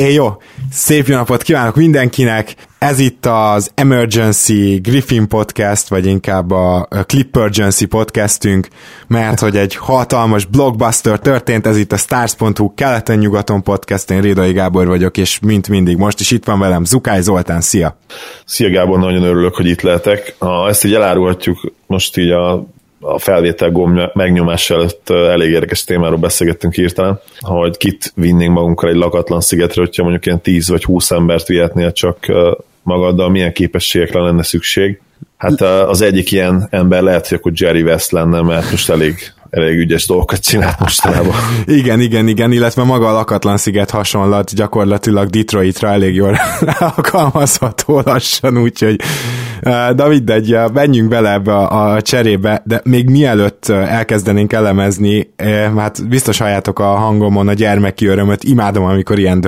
É, 0.00 0.12
jó, 0.12 0.36
szép 0.72 1.06
jó 1.06 1.16
napot 1.16 1.42
kívánok 1.42 1.76
mindenkinek! 1.76 2.54
Ez 2.78 2.98
itt 2.98 3.26
az 3.26 3.70
Emergency 3.74 4.78
Griffin 4.82 5.28
Podcast, 5.28 5.88
vagy 5.88 6.06
inkább 6.06 6.50
a 6.50 6.88
Clippergency 7.06 7.86
podcastünk, 7.86 8.68
mert 9.06 9.40
hogy 9.40 9.56
egy 9.56 9.76
hatalmas 9.76 10.44
blockbuster 10.44 11.18
történt, 11.18 11.66
ez 11.66 11.76
itt 11.76 11.92
a 11.92 11.96
Stars.hu 11.96 12.74
keleten-nyugaton 12.74 13.62
podcast, 13.62 14.10
én 14.10 14.20
Rédai 14.20 14.52
Gábor 14.52 14.86
vagyok, 14.86 15.16
és 15.16 15.38
mint 15.40 15.68
mindig 15.68 15.96
most 15.96 16.20
is 16.20 16.30
itt 16.30 16.44
van 16.44 16.58
velem 16.58 16.84
Zukály 16.84 17.20
Zoltán, 17.20 17.60
szia! 17.60 17.98
Szia 18.44 18.70
Gábor, 18.70 18.98
nagyon 18.98 19.22
örülök, 19.22 19.54
hogy 19.54 19.66
itt 19.66 19.80
lehetek. 19.80 20.36
Ezt 20.68 20.84
így 20.84 20.94
elárulhatjuk 20.94 21.72
most 21.86 22.16
így 22.16 22.30
a 22.30 22.66
a 23.00 23.18
felvétel 23.18 23.70
gomb 23.70 24.00
megnyomás 24.12 24.70
előtt 24.70 25.10
elég 25.10 25.50
érdekes 25.50 25.84
témáról 25.84 26.18
beszélgettünk 26.18 26.74
hirtelen, 26.74 27.20
hogy 27.38 27.76
kit 27.76 28.12
vinnénk 28.14 28.54
magunkkal 28.54 28.90
egy 28.90 28.96
lakatlan 28.96 29.40
szigetre, 29.40 29.80
hogyha 29.80 30.02
mondjuk 30.02 30.26
ilyen 30.26 30.40
10 30.40 30.68
vagy 30.68 30.84
20 30.84 31.10
embert 31.10 31.46
vihetnél 31.46 31.92
csak 31.92 32.26
magaddal, 32.82 33.28
milyen 33.28 33.52
képességekre 33.52 34.20
lenne 34.20 34.42
szükség. 34.42 35.00
Hát 35.36 35.60
az 35.60 36.00
egyik 36.00 36.32
ilyen 36.32 36.66
ember 36.70 37.02
lehet, 37.02 37.28
hogy 37.28 37.38
akkor 37.38 37.52
Jerry 37.54 37.82
West 37.82 38.10
lenne, 38.10 38.40
mert 38.40 38.70
most 38.70 38.90
elég 38.90 39.32
elég 39.50 39.78
ügyes 39.78 40.06
dolgokat 40.06 40.40
csinált 40.40 40.78
mostanában. 40.78 41.34
igen, 41.66 42.00
igen, 42.00 42.28
igen, 42.28 42.52
illetve 42.52 42.84
maga 42.84 43.08
a 43.08 43.12
lakatlan 43.12 43.56
sziget 43.56 43.90
hasonlat 43.90 44.54
gyakorlatilag 44.54 45.28
Detroitra 45.28 45.88
elég 45.88 46.14
jól 46.14 46.38
alkalmazható 46.96 48.00
lassan, 48.04 48.58
úgyhogy 48.58 49.00
de 49.96 50.08
mindegy, 50.08 50.56
menjünk 50.72 51.08
bele 51.08 51.32
ebbe 51.32 51.56
a, 51.56 52.02
cserébe, 52.02 52.62
de 52.64 52.80
még 52.84 53.10
mielőtt 53.10 53.68
elkezdenénk 53.68 54.52
elemezni, 54.52 55.30
hát 55.76 56.08
biztos 56.08 56.38
halljátok 56.38 56.78
a 56.78 56.84
hangomon 56.84 57.48
a 57.48 57.52
gyermeki 57.52 58.06
örömöt, 58.06 58.44
imádom, 58.44 58.84
amikor 58.84 59.18
ilyen 59.18 59.40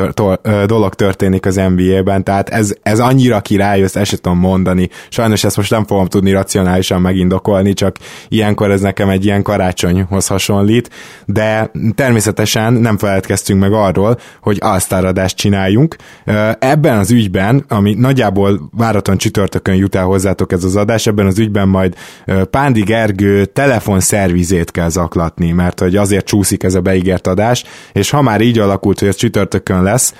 dolog 0.67 0.95
történik 0.95 1.47
az 1.47 1.55
NBA-ben, 1.55 2.25
tehát 2.25 2.49
ez, 2.49 2.75
ez 2.83 2.99
annyira 2.99 3.41
király, 3.41 3.83
ezt 3.83 3.97
el 3.97 4.05
tudom 4.05 4.39
mondani. 4.39 4.89
Sajnos 5.09 5.45
ezt 5.45 5.57
most 5.57 5.71
nem 5.71 5.85
fogom 5.85 6.07
tudni 6.07 6.33
racionálisan 6.33 7.01
megindokolni, 7.01 7.73
csak 7.73 7.97
ilyenkor 8.29 8.71
ez 8.71 8.81
nekem 8.81 9.09
egy 9.09 9.25
ilyen 9.25 9.43
karácsonyhoz 9.43 10.27
hasonlít, 10.27 10.91
de 11.27 11.71
természetesen 11.95 12.73
nem 12.73 12.99
feledkeztünk 12.99 13.61
meg 13.61 13.73
arról, 13.73 14.19
hogy 14.41 14.59
alsztáradást 14.61 15.37
csináljunk. 15.37 15.97
Ebben 16.59 16.99
az 16.99 17.11
ügyben, 17.11 17.65
ami 17.69 17.95
nagyjából 17.95 18.71
váraton 18.77 19.17
csütörtökön 19.17 19.75
jut 19.75 19.95
el 19.95 20.02
hozzátok 20.05 20.53
ez 20.53 20.65
az 20.65 20.77
adás, 20.77 21.07
ebben 21.07 21.27
az 21.27 21.39
ügyben 21.39 21.69
majd 21.69 21.95
Pándi 22.51 22.83
Gergő 22.83 23.45
telefonszervizét 23.45 24.71
kell 24.71 24.89
zaklatni, 24.89 25.53
mert 25.53 25.81
hogy 25.81 25.97
azért 25.97 26.27
csúszik 26.27 26.63
ez 26.63 26.75
a 26.75 26.81
beígért 26.81 27.27
adás, 27.27 27.65
és 27.93 28.11
ha 28.11 28.23
már 28.23 28.41
így 28.41 28.59
alakult, 28.59 28.99
hogy 28.99 29.09
ez 29.09 29.17
csütörtökön 29.17 29.83
lesz, 29.83 30.15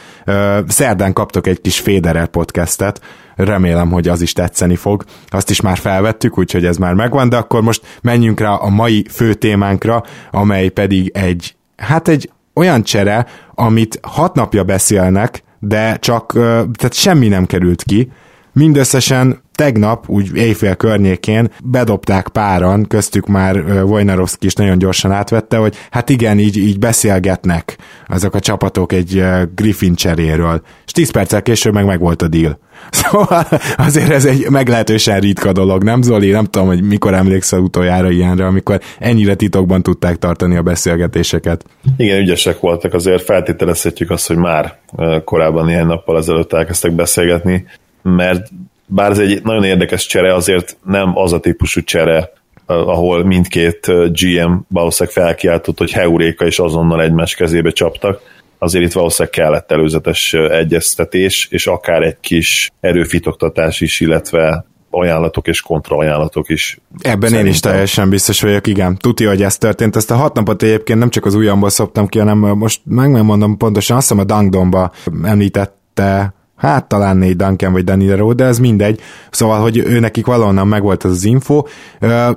szerdán 0.67 1.13
kaptok 1.13 1.47
egy 1.47 1.61
kis 1.61 1.81
Féderer 1.81 2.27
podcastet, 2.27 3.01
remélem, 3.37 3.91
hogy 3.91 4.09
az 4.09 4.21
is 4.21 4.33
tetszeni 4.33 4.77
fog. 4.77 5.05
Azt 5.27 5.51
is 5.51 5.61
már 5.61 5.79
felvettük, 5.79 6.39
úgyhogy 6.39 6.65
ez 6.65 6.77
már 6.77 6.95
megvan, 6.95 7.29
de 7.29 7.37
akkor 7.37 7.63
most 7.63 7.99
menjünk 8.03 8.41
rá 8.41 8.53
a 8.53 8.69
mai 8.69 9.07
fő 9.11 9.35
témánkra, 9.35 10.03
amely 10.31 10.69
pedig 10.69 11.11
egy, 11.15 11.57
hát 11.77 12.09
egy 12.09 12.31
olyan 12.55 12.83
csere, 12.83 13.27
amit 13.55 13.99
hat 14.03 14.35
napja 14.35 14.65
beszélnek, 14.65 15.43
de 15.59 15.97
csak, 15.97 16.33
tehát 16.33 16.93
semmi 16.93 17.29
nem 17.29 17.47
került 17.47 17.83
ki, 17.83 18.11
mindösszesen 18.53 19.42
tegnap, 19.55 20.09
úgy 20.09 20.37
éjfél 20.37 20.75
környékén 20.75 21.51
bedobták 21.65 22.29
páran, 22.29 22.87
köztük 22.87 23.27
már 23.27 23.57
Wojnarowski 23.83 24.47
is 24.47 24.55
nagyon 24.55 24.79
gyorsan 24.79 25.13
átvette, 25.13 25.57
hogy 25.57 25.77
hát 25.91 26.11
igen, 26.11 26.39
így, 26.39 26.57
így 26.57 26.79
beszélgetnek 26.79 27.77
azok 28.07 28.35
a 28.35 28.41
csapatok 28.41 28.93
egy 28.93 29.25
Griffin 29.55 29.95
cseréről. 29.95 30.63
És 30.87 30.93
10 30.93 31.11
perccel 31.11 31.43
később 31.43 31.75
meg 31.75 31.87
megvolt 31.87 32.23
a 32.23 32.29
deal. 32.29 32.59
Szóval 32.91 33.47
azért 33.77 34.11
ez 34.11 34.25
egy 34.25 34.47
meglehetősen 34.51 35.21
ritka 35.21 35.53
dolog, 35.53 35.83
nem 35.83 36.03
Zoli? 36.03 36.31
Nem 36.31 36.45
tudom, 36.45 36.67
hogy 36.67 36.83
mikor 36.83 37.15
emlékszel 37.15 37.61
utoljára 37.61 38.11
ilyenre, 38.11 38.47
amikor 38.47 38.81
ennyire 38.99 39.35
titokban 39.35 39.83
tudták 39.83 40.17
tartani 40.17 40.57
a 40.57 40.63
beszélgetéseket. 40.63 41.65
Igen, 41.97 42.21
ügyesek 42.21 42.61
voltak, 42.61 42.95
azért 42.95 43.23
feltételezhetjük 43.23 44.11
azt, 44.11 44.27
hogy 44.27 44.37
már 44.37 44.79
korábban 45.25 45.65
néhány 45.65 45.87
nappal 45.87 46.19
ezelőtt 46.19 46.53
elkezdtek 46.53 46.93
beszélgetni, 46.93 47.67
mert 48.03 48.49
bár 48.95 49.11
ez 49.11 49.19
egy 49.19 49.43
nagyon 49.43 49.65
érdekes 49.65 50.07
csere, 50.07 50.35
azért 50.35 50.77
nem 50.85 51.19
az 51.19 51.33
a 51.33 51.41
típusú 51.41 51.83
csere, 51.83 52.33
ahol 52.67 53.25
mindkét 53.25 53.87
GM 54.13 54.53
valószínűleg 54.69 55.19
felkiáltott, 55.19 55.79
hogy 55.79 55.91
heuréka 55.91 56.47
és 56.47 56.59
azonnal 56.59 57.03
egymás 57.03 57.35
kezébe 57.35 57.71
csaptak. 57.71 58.21
Azért 58.59 58.85
itt 58.85 58.93
valószínűleg 58.93 59.39
kellett 59.39 59.73
előzetes 59.73 60.33
egyeztetés, 60.33 61.49
és 61.51 61.67
akár 61.67 62.03
egy 62.03 62.17
kis 62.21 62.71
erőfitoktatás 62.81 63.81
is, 63.81 64.01
illetve 64.01 64.65
ajánlatok 64.91 65.47
és 65.47 65.61
kontraajánlatok 65.61 66.49
is. 66.49 66.79
Ebben 66.99 67.21
szerintem. 67.21 67.45
én 67.47 67.53
is 67.53 67.61
teljesen 67.61 68.11
biztos 68.11 68.41
vagyok, 68.41 68.67
igen. 68.67 68.97
Tuti, 68.97 69.25
hogy 69.25 69.43
ez 69.43 69.59
történt. 69.59 69.97
Ezt 69.97 70.11
a 70.11 70.15
hat 70.15 70.35
napot 70.35 70.63
egyébként 70.63 70.99
nem 70.99 71.11
csak 71.11 71.25
az 71.25 71.35
ujjamból 71.35 71.71
szoptam 71.71 72.07
ki, 72.07 72.19
hanem 72.19 72.39
most 72.39 72.81
meg 72.85 73.11
megmondom 73.11 73.57
pontosan, 73.57 73.97
azt 73.97 74.09
hiszem 74.09 74.23
a 74.23 74.27
Dangdomba 74.27 74.93
említette 75.23 76.35
Hát 76.63 76.89
talán 76.89 77.17
négy 77.17 77.37
Duncan 77.37 77.73
vagy 77.73 77.85
Danilo, 77.85 78.33
de 78.33 78.45
ez 78.45 78.59
mindegy. 78.59 79.01
Szóval, 79.31 79.61
hogy 79.61 79.79
ő 79.79 79.99
nekik 79.99 80.27
valahonnan 80.27 80.69
megvolt 80.69 81.05
az 81.05 81.11
az 81.11 81.25
info, 81.25 81.63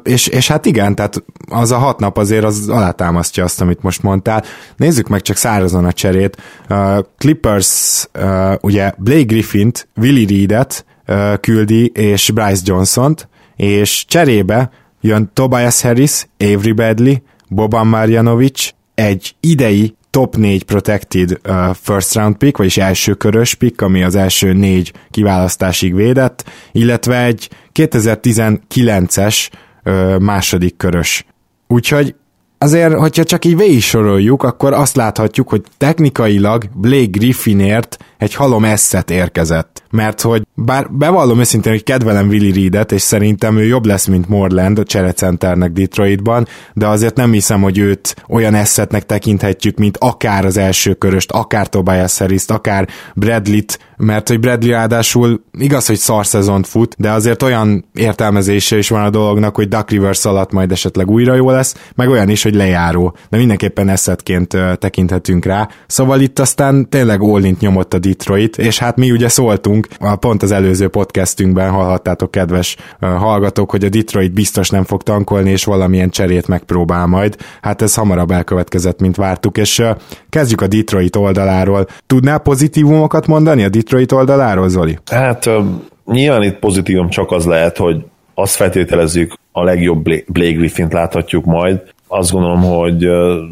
és, 0.03 0.27
és 0.27 0.47
hát 0.47 0.65
igen, 0.65 0.95
tehát 0.95 1.23
az 1.49 1.71
a 1.71 1.77
hat 1.77 1.99
nap 1.99 2.17
azért 2.17 2.43
az 2.43 2.69
alátámasztja 2.69 3.43
azt, 3.43 3.61
amit 3.61 3.81
most 3.81 4.03
mondtál. 4.03 4.43
Nézzük 4.77 5.07
meg 5.07 5.21
csak 5.21 5.35
szárazon 5.35 5.85
a 5.85 5.91
cserét. 5.91 6.37
Clippers 7.17 8.05
ugye 8.61 8.91
Blake 8.97 9.23
Griffint, 9.23 9.87
Willie 9.95 10.27
Reedet 10.27 10.85
küldi, 11.41 11.85
és 11.85 12.31
Bryce 12.31 12.61
Johnson-t, 12.63 13.27
és 13.55 14.05
cserébe 14.07 14.69
jön 15.01 15.29
Tobias 15.33 15.81
Harris, 15.81 16.27
Avery 16.39 16.71
Badley, 16.71 17.15
Boban 17.49 17.87
Marjanovic, 17.87 18.69
egy 18.95 19.35
idei 19.39 19.95
top 20.09 20.35
4 20.35 20.63
protected 20.63 21.39
uh, 21.47 21.73
first 21.81 22.13
round 22.13 22.35
pick, 22.35 22.57
vagyis 22.57 22.77
első 22.77 23.13
körös 23.13 23.53
pick, 23.53 23.81
ami 23.81 24.03
az 24.03 24.15
első 24.15 24.53
négy 24.53 24.93
kiválasztásig 25.11 25.95
védett, 25.95 26.43
illetve 26.71 27.23
egy 27.23 27.49
2019-es 27.73 29.49
uh, 29.85 30.19
második 30.19 30.77
körös. 30.77 31.25
Úgyhogy 31.67 32.15
azért, 32.57 32.93
hogyha 32.93 33.23
csak 33.23 33.45
így 33.45 33.57
végig 33.57 33.81
soroljuk, 33.81 34.43
akkor 34.43 34.73
azt 34.73 34.95
láthatjuk, 34.95 35.49
hogy 35.49 35.63
technikailag 35.77 36.63
Blake 36.73 37.05
Griffinért 37.05 37.97
egy 38.17 38.33
halom 38.33 38.65
eszet 38.65 39.11
érkezett. 39.11 39.83
Mert 39.89 40.21
hogy 40.21 40.43
bár 40.55 40.91
bevallom 40.91 41.39
őszintén, 41.39 41.71
hogy 41.71 41.83
kedvelem 41.83 42.27
Willy 42.27 42.51
Reedet, 42.51 42.91
és 42.91 43.01
szerintem 43.01 43.57
ő 43.57 43.65
jobb 43.65 43.85
lesz, 43.85 44.05
mint 44.05 44.29
Morland 44.29 44.79
a 44.79 44.83
cserecenternek 44.83 45.71
Detroitban, 45.71 46.47
de 46.73 46.87
azért 46.87 47.15
nem 47.15 47.31
hiszem, 47.31 47.61
hogy 47.61 47.77
őt 47.77 48.15
olyan 48.27 48.53
eszetnek 48.53 49.05
tekinthetjük, 49.05 49.77
mint 49.77 49.97
akár 49.97 50.45
az 50.45 50.57
első 50.57 50.93
köröst, 50.93 51.31
akár 51.31 51.67
Tobias 51.67 52.17
harris 52.17 52.45
akár 52.47 52.87
Bradley-t, 53.15 53.79
mert 53.97 54.27
hogy 54.27 54.39
Bradley 54.39 54.71
ráadásul 54.71 55.43
igaz, 55.57 55.85
hogy 55.85 55.97
szar 55.97 56.25
szezont 56.25 56.67
fut, 56.67 56.95
de 56.97 57.11
azért 57.11 57.43
olyan 57.43 57.85
értelmezése 57.93 58.77
is 58.77 58.89
van 58.89 59.03
a 59.03 59.09
dolognak, 59.09 59.55
hogy 59.55 59.67
Duck 59.67 59.89
Rivers 59.89 60.25
alatt 60.25 60.51
majd 60.51 60.71
esetleg 60.71 61.09
újra 61.09 61.35
jó 61.35 61.49
lesz, 61.49 61.75
meg 61.95 62.09
olyan 62.09 62.29
is, 62.29 62.43
hogy 62.43 62.55
lejáró, 62.55 63.15
de 63.29 63.37
mindenképpen 63.37 63.89
eszetként 63.89 64.57
tekinthetünk 64.79 65.45
rá. 65.45 65.69
Szóval 65.87 66.21
itt 66.21 66.39
aztán 66.39 66.89
tényleg 66.89 67.21
all 67.21 67.41
nyomott 67.59 67.93
a 67.93 67.99
Detroit, 68.07 68.57
és 68.57 68.79
hát 68.79 68.97
mi 68.97 69.11
ugye 69.11 69.27
szóltunk, 69.27 69.87
a 69.99 70.15
pont 70.15 70.43
az 70.43 70.51
előző 70.51 70.87
podcastünkben 70.87 71.69
hallhattátok 71.69 72.31
kedves 72.31 72.75
hallgatók, 72.99 73.71
hogy 73.71 73.83
a 73.83 73.89
Detroit 73.89 74.33
biztos 74.33 74.69
nem 74.69 74.83
fog 74.83 75.03
tankolni, 75.03 75.49
és 75.49 75.63
valamilyen 75.63 76.09
cserét 76.09 76.47
megpróbál 76.47 77.05
majd. 77.05 77.35
Hát 77.61 77.81
ez 77.81 77.95
hamarabb 77.95 78.31
elkövetkezett, 78.31 78.99
mint 78.99 79.15
vártuk, 79.15 79.57
és 79.57 79.83
kezdjük 80.29 80.61
a 80.61 80.67
Detroit 80.67 81.15
oldaláról. 81.15 81.87
Tudnál 82.07 82.39
pozitívumokat 82.39 83.27
mondani 83.27 83.63
a 83.63 83.69
Detroit 83.69 84.11
oldaláról, 84.11 84.69
Zoli? 84.69 84.99
Hát 85.11 85.49
nyilván 86.05 86.43
itt 86.43 86.59
pozitívum 86.59 87.09
csak 87.09 87.31
az 87.31 87.45
lehet, 87.45 87.77
hogy 87.77 88.05
azt 88.33 88.55
feltételezzük, 88.55 89.33
a 89.51 89.63
legjobb 89.63 90.01
Blake 90.03 90.51
Griffin-t 90.51 90.93
láthatjuk 90.93 91.45
majd. 91.45 91.81
Azt 92.07 92.31
gondolom, 92.31 92.61
hogy 92.61 93.07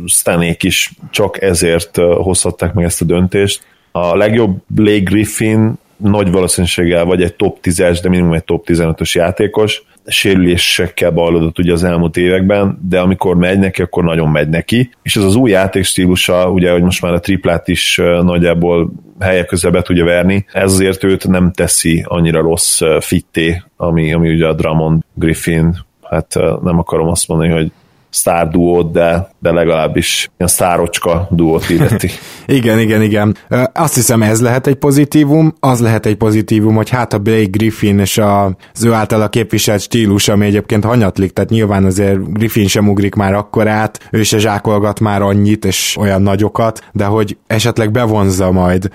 Stanék 0.06 0.64
is 0.64 0.94
csak 1.12 1.42
ezért 1.42 1.98
hozhatták 1.98 2.74
meg 2.74 2.86
ezt 2.86 3.02
a 3.02 3.06
döntést, 3.06 3.64
a 3.96 4.16
legjobb 4.16 4.58
Blake 4.68 5.00
Griffin 5.00 5.74
nagy 5.98 6.32
valószínűséggel 6.32 7.06
vagy 7.06 7.22
egy 7.22 7.36
top 7.36 7.58
10-es, 7.64 8.00
de 8.02 8.10
minimum 8.10 8.34
egy 8.34 8.44
top 8.44 8.66
15-ös 8.68 9.12
játékos, 9.12 9.84
sérülésekkel 10.06 11.12
bajlódott 11.12 11.60
ugye 11.60 11.72
az 11.72 11.84
elmúlt 11.84 12.18
években, 12.18 12.80
de 12.82 13.00
amikor 13.00 13.36
megy 13.36 13.60
neki, 13.60 13.82
akkor 13.82 14.04
nagyon 14.04 14.30
megy 14.30 14.50
neki, 14.50 14.90
és 15.02 15.16
ez 15.16 15.24
az 15.24 15.36
új 15.36 15.52
játékstílusa, 15.52 16.50
ugye, 16.50 16.72
hogy 16.72 16.82
most 16.82 17.02
már 17.02 17.14
a 17.14 17.20
triplát 17.20 17.68
is 17.68 18.02
nagyjából 18.22 18.92
helyek 19.20 19.46
közel 19.46 19.72
be 19.72 19.82
tudja 19.82 20.06
verni, 20.06 20.46
ez 20.52 20.74
azért 20.74 21.04
őt 21.04 21.28
nem 21.28 21.52
teszi 21.52 22.06
annyira 22.08 22.42
rossz 22.42 22.82
fitté, 23.00 23.64
ami, 23.78 24.14
ami 24.14 24.34
ugye 24.34 24.48
a 24.48 24.54
Drummond 24.54 25.02
Griffin, 25.14 25.76
hát 26.04 26.34
nem 26.64 26.80
akarom 26.80 27.08
azt 27.08 27.28
mondani, 27.28 27.52
hogy 27.52 27.72
sztár 28.14 28.48
duót, 28.48 28.92
de, 28.92 29.30
de 29.40 29.52
legalábbis 29.52 30.32
ilyen 30.38 30.52
sztárocska 30.52 31.28
duót 31.32 31.70
illeti. 31.70 32.10
igen, 32.46 32.80
igen, 32.80 33.02
igen. 33.02 33.36
Azt 33.74 33.96
hiszem 33.96 34.22
ez 34.22 34.42
lehet 34.42 34.68
egy 34.68 34.76
pozitívum, 34.76 35.54
az 35.60 35.80
lehet 35.80 36.06
egy 36.06 36.16
pozitívum, 36.16 36.76
hogy 36.76 36.90
hát 36.90 37.14
a 37.14 37.18
Blake 37.18 37.48
Griffin 37.50 38.00
és 38.00 38.18
az 38.18 38.84
ő 38.84 38.94
által 38.94 39.22
a 39.22 39.30
képviselt 39.30 39.82
stílus, 39.82 40.28
ami 40.28 40.46
egyébként 40.46 40.84
hanyatlik, 40.84 41.32
tehát 41.32 41.50
nyilván 41.50 41.86
azért 41.86 42.34
Griffin 42.34 42.68
sem 42.68 42.90
ugrik 42.90 43.16
már 43.16 43.34
akkor 43.34 43.68
át, 43.68 44.08
ő 44.12 44.24
se 44.24 44.38
zsákolgat 44.38 45.00
már 45.00 45.22
annyit 45.22 45.66
és 45.66 45.96
olyan 46.00 46.22
nagyokat, 46.22 46.84
de 46.92 47.06
hogy 47.06 47.38
esetleg 47.48 47.92
bevonza 47.92 48.52
majd 48.52 48.90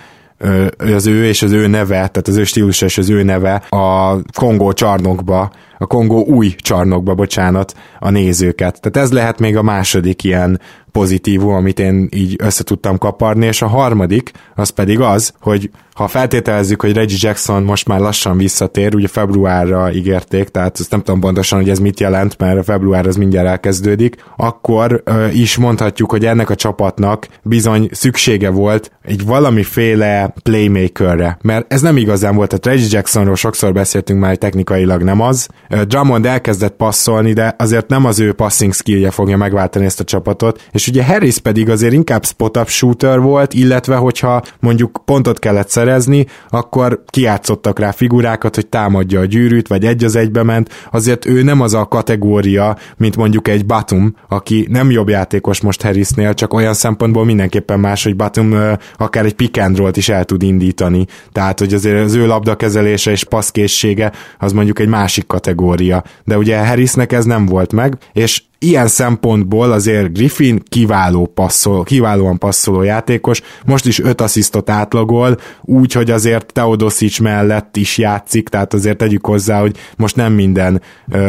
az 0.94 1.06
ő 1.06 1.24
és 1.24 1.42
az 1.42 1.52
ő 1.52 1.66
neve, 1.66 1.94
tehát 1.94 2.28
az 2.28 2.36
ő 2.36 2.44
stílus 2.44 2.80
és 2.80 2.98
az 2.98 3.10
ő 3.10 3.22
neve 3.22 3.54
a 3.68 4.16
Kongó 4.32 4.72
csarnokba, 4.72 5.50
a 5.78 5.86
Kongó 5.86 6.24
új 6.24 6.54
csarnokba, 6.56 7.14
bocsánat, 7.14 7.74
a 7.98 8.10
nézőket. 8.10 8.80
Tehát 8.80 9.06
ez 9.06 9.12
lehet 9.12 9.38
még 9.38 9.56
a 9.56 9.62
második 9.62 10.24
ilyen 10.24 10.60
pozitívum, 10.92 11.54
amit 11.54 11.78
én 11.78 12.08
így 12.10 12.36
össze 12.38 12.64
tudtam 12.64 12.98
kaparni, 12.98 13.46
és 13.46 13.62
a 13.62 13.66
harmadik, 13.66 14.30
az 14.54 14.68
pedig 14.68 15.00
az, 15.00 15.32
hogy 15.40 15.70
ha 15.98 16.08
feltételezzük, 16.08 16.80
hogy 16.80 16.92
Reggie 16.92 17.18
Jackson 17.20 17.62
most 17.62 17.88
már 17.88 18.00
lassan 18.00 18.36
visszatér, 18.36 18.94
ugye 18.94 19.08
februárra 19.08 19.92
ígérték, 19.92 20.48
tehát 20.48 20.80
ezt 20.80 20.90
nem 20.90 21.02
tudom 21.02 21.20
pontosan, 21.20 21.58
hogy 21.58 21.70
ez 21.70 21.78
mit 21.78 22.00
jelent, 22.00 22.38
mert 22.38 22.58
a 22.58 22.62
február 22.62 23.06
az 23.06 23.16
mindjárt 23.16 23.48
elkezdődik, 23.48 24.16
akkor 24.36 25.02
ö, 25.04 25.26
is 25.28 25.56
mondhatjuk, 25.56 26.10
hogy 26.10 26.26
ennek 26.26 26.50
a 26.50 26.54
csapatnak 26.54 27.28
bizony 27.42 27.88
szüksége 27.92 28.50
volt 28.50 28.92
egy 29.02 29.24
valamiféle 29.24 30.34
playmakerre, 30.42 31.38
mert 31.42 31.72
ez 31.72 31.80
nem 31.80 31.96
igazán 31.96 32.36
volt, 32.36 32.48
tehát 32.48 32.66
Reggie 32.66 32.96
Jacksonról 32.96 33.36
sokszor 33.36 33.72
beszéltünk 33.72 34.20
már, 34.20 34.28
hogy 34.28 34.38
technikailag 34.38 35.02
nem 35.02 35.20
az. 35.20 35.48
Drummond 35.88 36.26
elkezdett 36.26 36.76
passzolni, 36.76 37.32
de 37.32 37.54
azért 37.58 37.88
nem 37.88 38.04
az 38.04 38.20
ő 38.20 38.32
passing 38.32 38.74
skillje 38.74 39.10
fogja 39.10 39.36
megváltani 39.36 39.84
ezt 39.84 40.00
a 40.00 40.04
csapatot, 40.04 40.68
és 40.78 40.88
ugye 40.88 41.04
Harris 41.04 41.38
pedig 41.38 41.70
azért 41.70 41.92
inkább 41.92 42.24
spot-up 42.24 42.68
shooter 42.68 43.20
volt, 43.20 43.54
illetve 43.54 43.96
hogyha 43.96 44.42
mondjuk 44.60 45.00
pontot 45.04 45.38
kellett 45.38 45.68
szerezni, 45.68 46.26
akkor 46.48 47.02
kiátszottak 47.06 47.78
rá 47.78 47.90
figurákat, 47.90 48.54
hogy 48.54 48.66
támadja 48.66 49.20
a 49.20 49.24
gyűrűt, 49.24 49.68
vagy 49.68 49.84
egy 49.84 50.04
az 50.04 50.16
egybe 50.16 50.42
ment, 50.42 50.86
azért 50.90 51.26
ő 51.26 51.42
nem 51.42 51.60
az 51.60 51.74
a 51.74 51.84
kategória, 51.84 52.76
mint 52.96 53.16
mondjuk 53.16 53.48
egy 53.48 53.66
Batum, 53.66 54.14
aki 54.28 54.66
nem 54.70 54.90
jobb 54.90 55.08
játékos 55.08 55.60
most 55.60 55.82
Harrisnél, 55.82 56.34
csak 56.34 56.54
olyan 56.54 56.74
szempontból 56.74 57.24
mindenképpen 57.24 57.80
más, 57.80 58.04
hogy 58.04 58.16
Batum 58.16 58.56
akár 58.96 59.24
egy 59.24 59.34
pick 59.34 59.60
and 59.60 59.96
is 59.96 60.08
el 60.08 60.24
tud 60.24 60.42
indítani. 60.42 61.06
Tehát, 61.32 61.58
hogy 61.58 61.74
azért 61.74 62.04
az 62.04 62.14
ő 62.14 62.26
labdakezelése 62.26 63.10
és 63.10 63.24
passzkészsége 63.24 64.12
az 64.38 64.52
mondjuk 64.52 64.78
egy 64.78 64.88
másik 64.88 65.26
kategória. 65.26 66.02
De 66.24 66.36
ugye 66.36 66.66
Harrisnek 66.66 67.12
ez 67.12 67.24
nem 67.24 67.46
volt 67.46 67.72
meg, 67.72 67.98
és 68.12 68.42
ilyen 68.58 68.86
szempontból 68.86 69.72
azért 69.72 70.12
Griffin 70.12 70.62
kiváló 70.68 71.26
passzol, 71.26 71.84
kiválóan 71.84 72.38
passzoló 72.38 72.82
játékos, 72.82 73.42
most 73.64 73.86
is 73.86 74.00
5 74.00 74.20
asszisztot 74.20 74.70
átlagol, 74.70 75.36
úgy, 75.62 75.92
hogy 75.92 76.10
azért 76.10 76.52
Teodosic 76.52 77.18
mellett 77.18 77.76
is 77.76 77.98
játszik, 77.98 78.48
tehát 78.48 78.74
azért 78.74 78.96
tegyük 78.96 79.26
hozzá, 79.26 79.60
hogy 79.60 79.76
most 79.96 80.16
nem 80.16 80.32
minden 80.32 80.82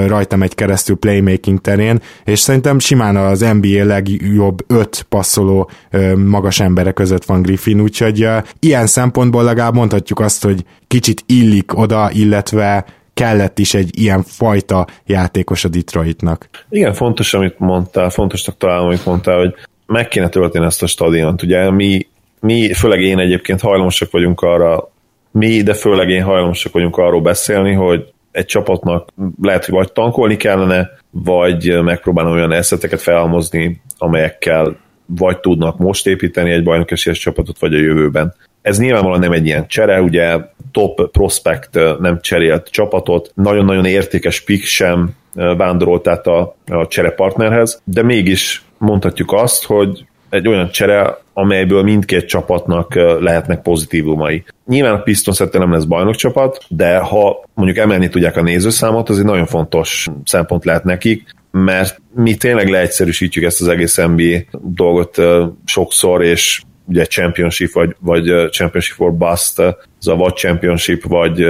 rajta 0.08 0.36
megy 0.36 0.56
keresztül 0.56 0.96
playmaking 0.96 1.62
terén, 1.62 2.02
és 2.24 2.40
szerintem 2.40 2.80
simán 2.80 3.16
az 3.16 3.40
NBA 3.40 3.86
legjobb 3.86 4.64
5 4.68 5.06
passzoló 5.10 5.70
uh, 5.92 6.14
magas 6.16 6.60
emberek 6.60 6.94
között 6.94 7.26
van 7.26 7.42
Griffin, 7.42 7.82
úgyhogy 7.82 8.28
ilyen 8.60 8.88
szempontból 8.88 9.44
legalább 9.44 9.76
mondhatjuk 9.76 10.20
azt, 10.20 10.44
hogy 10.44 10.64
kicsit 10.88 11.24
illik 11.26 11.78
oda, 11.78 12.12
illetve 12.12 12.86
kellett 13.20 13.60
is 13.60 13.74
egy 13.74 13.90
ilyen 14.00 14.24
fajta 14.24 14.88
játékos 15.06 15.64
a 15.64 15.68
Detroitnak. 15.68 16.50
Igen, 16.70 16.94
fontos, 16.94 17.34
amit 17.34 17.60
mondtál, 17.60 18.10
fontosnak 18.10 18.58
találom, 18.58 18.86
amit 18.86 19.06
mondtál, 19.06 19.38
hogy 19.38 19.54
meg 19.86 20.08
kéne 20.08 20.30
tölteni 20.30 20.66
ezt 20.66 20.84
a 20.84 20.88
stadiont. 20.88 21.44
Ugye 21.44 21.72
mi, 21.72 22.08
mi, 22.40 22.74
főleg 22.74 23.02
én 23.02 23.20
egyébként 23.20 23.62
hajlamosak 23.62 24.12
vagyunk 24.12 24.42
arra, 24.42 24.92
mi, 25.32 25.62
de 25.62 25.74
főleg 25.74 26.10
én 26.10 26.24
hajlamosak 26.24 26.74
vagyunk 26.74 26.98
arról 26.98 27.22
beszélni, 27.22 27.74
hogy 27.74 28.14
egy 28.32 28.46
csapatnak 28.46 29.10
lehet, 29.42 29.66
hogy 29.66 29.74
vagy 29.74 29.92
tankolni 29.92 30.38
kellene, 30.38 30.90
vagy 31.12 31.84
megpróbálni 31.84 32.32
olyan 32.32 32.52
eszeteket 32.52 33.02
felhalmozni, 33.02 33.82
amelyekkel 33.98 34.78
vagy 35.06 35.40
tudnak 35.40 35.78
most 35.78 36.08
építeni 36.08 36.52
egy 36.52 36.64
bajnoki 36.64 36.96
csapatot, 36.96 37.60
vagy 37.60 37.74
a 37.74 37.80
jövőben. 37.80 38.36
Ez 38.62 38.80
nyilvánvalóan 38.80 39.20
nem 39.20 39.32
egy 39.32 39.46
ilyen 39.46 39.68
csere, 39.68 40.02
ugye 40.02 40.38
top 40.72 41.12
prospect 41.12 41.80
nem 42.00 42.20
cserélt 42.22 42.70
csapatot, 42.70 43.32
nagyon-nagyon 43.36 43.86
értékes 43.86 44.42
pick 44.42 44.66
sem 44.66 45.10
vándorolt 45.34 46.08
át 46.08 46.28
a, 46.28 46.56
a 46.66 46.88
cserepartnerhez, 46.88 47.82
de 47.84 48.04
mégis 48.04 48.64
mondhatjuk 48.78 49.34
azt, 49.34 49.66
hogy 49.66 50.06
egy 50.30 50.48
olyan 50.48 50.70
csere, 50.70 51.18
amelyből 51.34 51.84
mindkét 51.84 52.28
csapatnak 52.28 52.96
lehetnek 53.20 53.62
pozitívumai. 53.62 54.44
Nyilván 54.66 54.94
a 54.94 55.02
Pistons 55.02 55.38
nem 55.52 55.72
lesz 55.72 55.84
bajnokcsapat, 55.84 56.66
de 56.68 56.98
ha 56.98 57.44
mondjuk 57.54 57.78
emelni 57.78 58.10
tudják 58.10 58.38
a 58.38 58.42
nézőszámot, 58.42 59.10
az 59.10 59.20
egy 59.20 59.26
nagyon 59.26 59.46
fontos 59.46 60.08
szempont 60.24 60.66
lehet 60.66 60.84
nekik, 60.84 61.36
mert 61.52 62.02
mi 62.16 62.36
tényleg 62.36 62.70
leegyszerűsítjük 62.70 63.46
ezt 63.46 63.62
az 63.62 63.68
egész 63.68 63.96
NBA 63.96 64.58
dolgot 64.62 65.18
sokszor, 65.66 66.24
és 66.24 66.62
ugye 66.90 67.06
championship 67.06 67.72
vagy, 67.72 67.96
vagy 68.00 68.50
championship 68.50 69.00
or 69.00 69.14
bust, 69.14 69.60
ez 69.60 70.08
a 70.08 70.16
vagy 70.16 70.34
championship, 70.34 71.04
vagy 71.04 71.46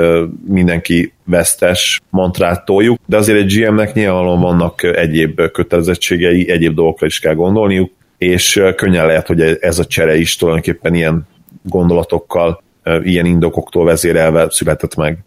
mindenki 0.47 1.13
vesztes 1.25 2.01
mantrát 2.09 2.65
toljuk, 2.65 2.99
de 3.05 3.17
azért 3.17 3.39
egy 3.39 3.53
GM-nek 3.53 3.93
nyilvánvalóan 3.93 4.41
vannak 4.41 4.83
egyéb 4.83 5.51
kötelezettségei, 5.51 6.49
egyéb 6.49 6.75
dolgokra 6.75 7.05
is 7.05 7.19
kell 7.19 7.33
gondolniuk, 7.33 7.91
és 8.17 8.61
könnyen 8.75 9.05
lehet, 9.05 9.27
hogy 9.27 9.41
ez 9.41 9.79
a 9.79 9.85
csere 9.85 10.17
is 10.17 10.35
tulajdonképpen 10.35 10.93
ilyen 10.93 11.27
gondolatokkal 11.63 12.61
ilyen 13.03 13.25
indokoktól 13.25 13.85
vezérelve 13.85 14.47
született 14.49 14.95
meg. 14.95 15.17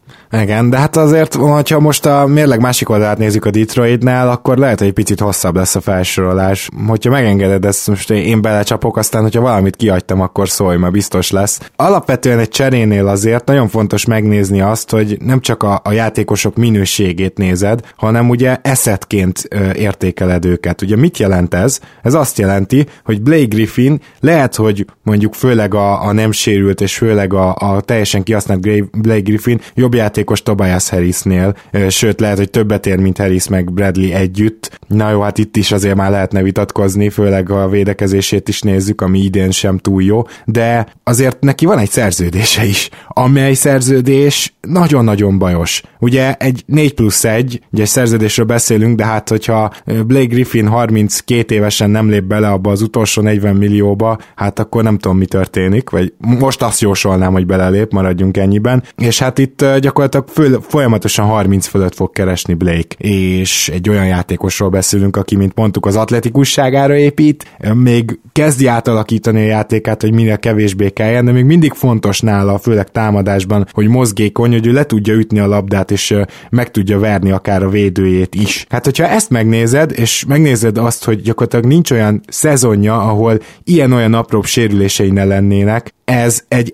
Igen, 0.40 0.70
de 0.70 0.78
hát 0.78 0.96
azért, 0.96 1.34
hogyha 1.34 1.80
most 1.80 2.06
a 2.06 2.26
mérleg 2.26 2.60
másik 2.60 2.88
oldalát 2.88 3.18
nézzük 3.18 3.44
a 3.44 3.50
Detroitnál, 3.50 4.30
akkor 4.30 4.58
lehet, 4.58 4.78
hogy 4.78 4.88
egy 4.88 4.92
picit 4.92 5.20
hosszabb 5.20 5.56
lesz 5.56 5.74
a 5.74 5.80
felsorolás. 5.80 6.68
Hogyha 6.86 7.10
megengeded 7.10 7.64
ezt, 7.64 7.88
most 7.88 8.10
én 8.10 8.42
belecsapok, 8.42 8.96
aztán, 8.96 9.22
hogyha 9.22 9.40
valamit 9.40 9.76
kiadtam, 9.76 10.20
akkor 10.20 10.48
szólj, 10.48 10.76
mert 10.76 10.92
biztos 10.92 11.30
lesz. 11.30 11.60
Alapvetően 11.76 12.38
egy 12.38 12.48
cserénél 12.48 13.06
azért 13.06 13.44
nagyon 13.44 13.68
fontos 13.68 14.04
megnézni 14.04 14.60
azt, 14.60 14.90
hogy 14.90 15.16
nem 15.20 15.40
csak 15.40 15.62
a, 15.62 15.80
a 15.84 15.92
játékosok 15.92 16.56
minőségét 16.56 17.38
nézed, 17.38 17.80
hanem 17.96 18.28
ugye 18.28 18.56
eszetként 18.62 19.48
értékeled 19.74 20.44
őket. 20.44 20.82
Ugye 20.82 20.96
mit 20.96 21.18
jelent 21.18 21.54
ez? 21.54 21.80
Ez 22.02 22.14
azt 22.14 22.38
jelenti, 22.38 22.86
hogy 23.04 23.22
Blake 23.22 23.44
Griffin 23.44 24.00
lehet, 24.20 24.54
hogy 24.54 24.86
mondjuk 25.02 25.34
főleg 25.34 25.74
a, 25.74 26.04
a 26.04 26.12
nem 26.12 26.32
sérült 26.32 26.80
és 26.80 26.96
főleg 26.96 27.34
a, 27.34 27.51
a 27.54 27.80
teljesen 27.80 28.22
kihasznált 28.22 28.60
Blake 29.00 29.20
Griffin 29.20 29.60
jobb 29.74 29.94
játékos 29.94 30.42
Tobias 30.42 30.88
Harrisnél, 30.88 31.56
sőt 31.88 32.20
lehet, 32.20 32.36
hogy 32.36 32.50
többet 32.50 32.86
ér, 32.86 32.98
mint 32.98 33.18
Harris 33.18 33.48
meg 33.48 33.72
Bradley 33.72 34.12
együtt. 34.12 34.78
Na 34.86 35.10
jó, 35.10 35.20
hát 35.20 35.38
itt 35.38 35.56
is 35.56 35.72
azért 35.72 35.94
már 35.94 36.10
lehetne 36.10 36.42
vitatkozni, 36.42 37.08
főleg 37.08 37.50
a 37.50 37.68
védekezését 37.68 38.48
is 38.48 38.60
nézzük, 38.60 39.00
ami 39.00 39.18
idén 39.18 39.50
sem 39.50 39.78
túl 39.78 40.02
jó, 40.02 40.22
de 40.44 40.86
azért 41.04 41.40
neki 41.40 41.66
van 41.66 41.78
egy 41.78 41.90
szerződése 41.90 42.64
is, 42.64 42.88
amely 43.08 43.54
szerződés 43.54 44.54
nagyon-nagyon 44.60 45.38
bajos. 45.38 45.82
Ugye 45.98 46.34
egy 46.34 46.62
4 46.66 46.94
plusz 46.94 47.24
1, 47.24 47.60
ugye 47.72 47.82
egy 47.82 47.88
szerződésről 47.88 48.46
beszélünk, 48.46 48.96
de 48.96 49.04
hát 49.04 49.28
hogyha 49.28 49.72
Blake 49.84 50.24
Griffin 50.24 50.66
32 50.66 51.54
évesen 51.54 51.90
nem 51.90 52.08
lép 52.08 52.24
bele 52.24 52.48
abba 52.48 52.70
az 52.70 52.82
utolsó 52.82 53.22
40 53.22 53.56
millióba, 53.56 54.18
hát 54.34 54.58
akkor 54.58 54.82
nem 54.82 54.98
tudom 54.98 55.18
mi 55.18 55.26
történik, 55.26 55.90
vagy 55.90 56.12
most 56.18 56.62
azt 56.62 56.80
jósolnám, 56.80 57.31
hogy 57.32 57.46
belelép, 57.46 57.92
maradjunk 57.92 58.36
ennyiben, 58.36 58.82
és 58.96 59.18
hát 59.18 59.38
itt 59.38 59.64
gyakorlatilag 59.78 60.28
föl, 60.28 60.60
folyamatosan 60.68 61.26
30 61.26 61.66
fölött 61.66 61.94
fog 61.94 62.12
keresni 62.12 62.54
Blake, 62.54 62.96
és 62.96 63.68
egy 63.68 63.88
olyan 63.88 64.06
játékosról 64.06 64.68
beszélünk, 64.68 65.16
aki, 65.16 65.36
mint 65.36 65.54
mondtuk, 65.54 65.86
az 65.86 65.96
atletikusságára 65.96 66.96
épít, 66.96 67.56
még 67.74 68.18
kezdi 68.32 68.66
átalakítani 68.66 69.40
a 69.40 69.46
játékát, 69.46 70.00
hogy 70.00 70.12
minél 70.12 70.38
kevésbé 70.38 70.90
kelljen, 70.90 71.24
de 71.24 71.32
még 71.32 71.44
mindig 71.44 71.72
fontos 71.72 72.20
nála, 72.20 72.58
főleg 72.58 72.90
támadásban, 72.90 73.66
hogy 73.72 73.88
mozgékony, 73.88 74.52
hogy 74.52 74.66
ő 74.66 74.72
le 74.72 74.84
tudja 74.84 75.14
ütni 75.14 75.38
a 75.38 75.46
labdát, 75.46 75.90
és 75.90 76.14
meg 76.50 76.70
tudja 76.70 76.98
verni 76.98 77.30
akár 77.30 77.62
a 77.62 77.68
védőjét 77.68 78.34
is. 78.34 78.66
Hát, 78.68 78.84
hogyha 78.84 79.08
ezt 79.08 79.30
megnézed, 79.30 79.92
és 79.94 80.24
megnézed 80.28 80.78
azt, 80.78 81.04
hogy 81.04 81.20
gyakorlatilag 81.20 81.66
nincs 81.66 81.90
olyan 81.90 82.20
szezonja, 82.28 83.02
ahol 83.02 83.38
ilyen-olyan 83.64 84.14
apróbb 84.14 84.44
sérülései 84.44 85.10
ne 85.10 85.24
lennének, 85.24 85.94
ez 86.04 86.44
egy 86.48 86.70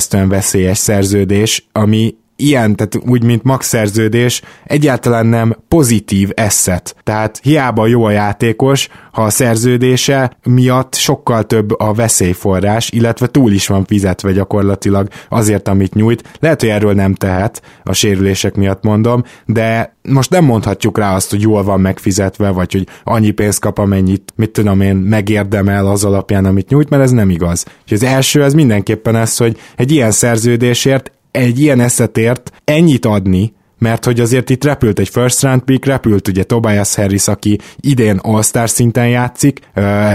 elképesztően 0.00 0.28
veszélyes 0.28 0.78
szerződés, 0.78 1.66
ami 1.72 2.16
ilyen, 2.40 2.76
tehát 2.76 2.98
úgy, 3.06 3.24
mint 3.24 3.42
max 3.42 3.66
szerződés, 3.66 4.42
egyáltalán 4.64 5.26
nem 5.26 5.56
pozitív 5.68 6.30
eszet. 6.34 6.96
Tehát 7.02 7.40
hiába 7.42 7.86
jó 7.86 8.04
a 8.04 8.10
játékos, 8.10 8.88
ha 9.12 9.22
a 9.22 9.30
szerződése 9.30 10.36
miatt 10.44 10.94
sokkal 10.94 11.44
több 11.44 11.80
a 11.80 11.92
veszélyforrás, 11.92 12.90
illetve 12.90 13.26
túl 13.26 13.52
is 13.52 13.66
van 13.66 13.84
fizetve 13.84 14.32
gyakorlatilag 14.32 15.08
azért, 15.28 15.68
amit 15.68 15.94
nyújt. 15.94 16.22
Lehet, 16.40 16.60
hogy 16.60 16.68
erről 16.68 16.92
nem 16.92 17.14
tehet, 17.14 17.62
a 17.82 17.92
sérülések 17.92 18.54
miatt 18.54 18.82
mondom, 18.82 19.22
de 19.46 19.96
most 20.02 20.30
nem 20.30 20.44
mondhatjuk 20.44 20.98
rá 20.98 21.14
azt, 21.14 21.30
hogy 21.30 21.40
jól 21.40 21.62
van 21.62 21.80
megfizetve, 21.80 22.50
vagy 22.50 22.72
hogy 22.72 22.86
annyi 23.04 23.30
pénzt 23.30 23.60
kap, 23.60 23.78
amennyit, 23.78 24.32
mit 24.36 24.50
tudom 24.50 24.80
én, 24.80 24.96
megérdemel 24.96 25.86
az 25.86 26.04
alapján, 26.04 26.44
amit 26.44 26.68
nyújt, 26.68 26.90
mert 26.90 27.02
ez 27.02 27.10
nem 27.10 27.30
igaz. 27.30 27.64
És 27.86 27.92
az 27.92 28.02
első 28.02 28.42
az 28.42 28.52
mindenképpen 28.52 29.16
ez, 29.16 29.36
hogy 29.36 29.58
egy 29.76 29.90
ilyen 29.90 30.10
szerződésért, 30.10 31.12
egy 31.30 31.60
ilyen 31.60 31.80
eszetért 31.80 32.52
ennyit 32.64 33.04
adni, 33.06 33.52
mert 33.78 34.04
hogy 34.04 34.20
azért 34.20 34.50
itt 34.50 34.64
repült 34.64 34.98
egy 34.98 35.08
first 35.08 35.42
round 35.42 35.62
pick, 35.62 35.84
repült 35.84 36.28
ugye 36.28 36.42
Tobias 36.42 36.94
Harris, 36.94 37.28
aki 37.28 37.58
idén 37.80 38.16
all-star 38.16 38.70
szinten 38.70 39.08
játszik, 39.08 39.60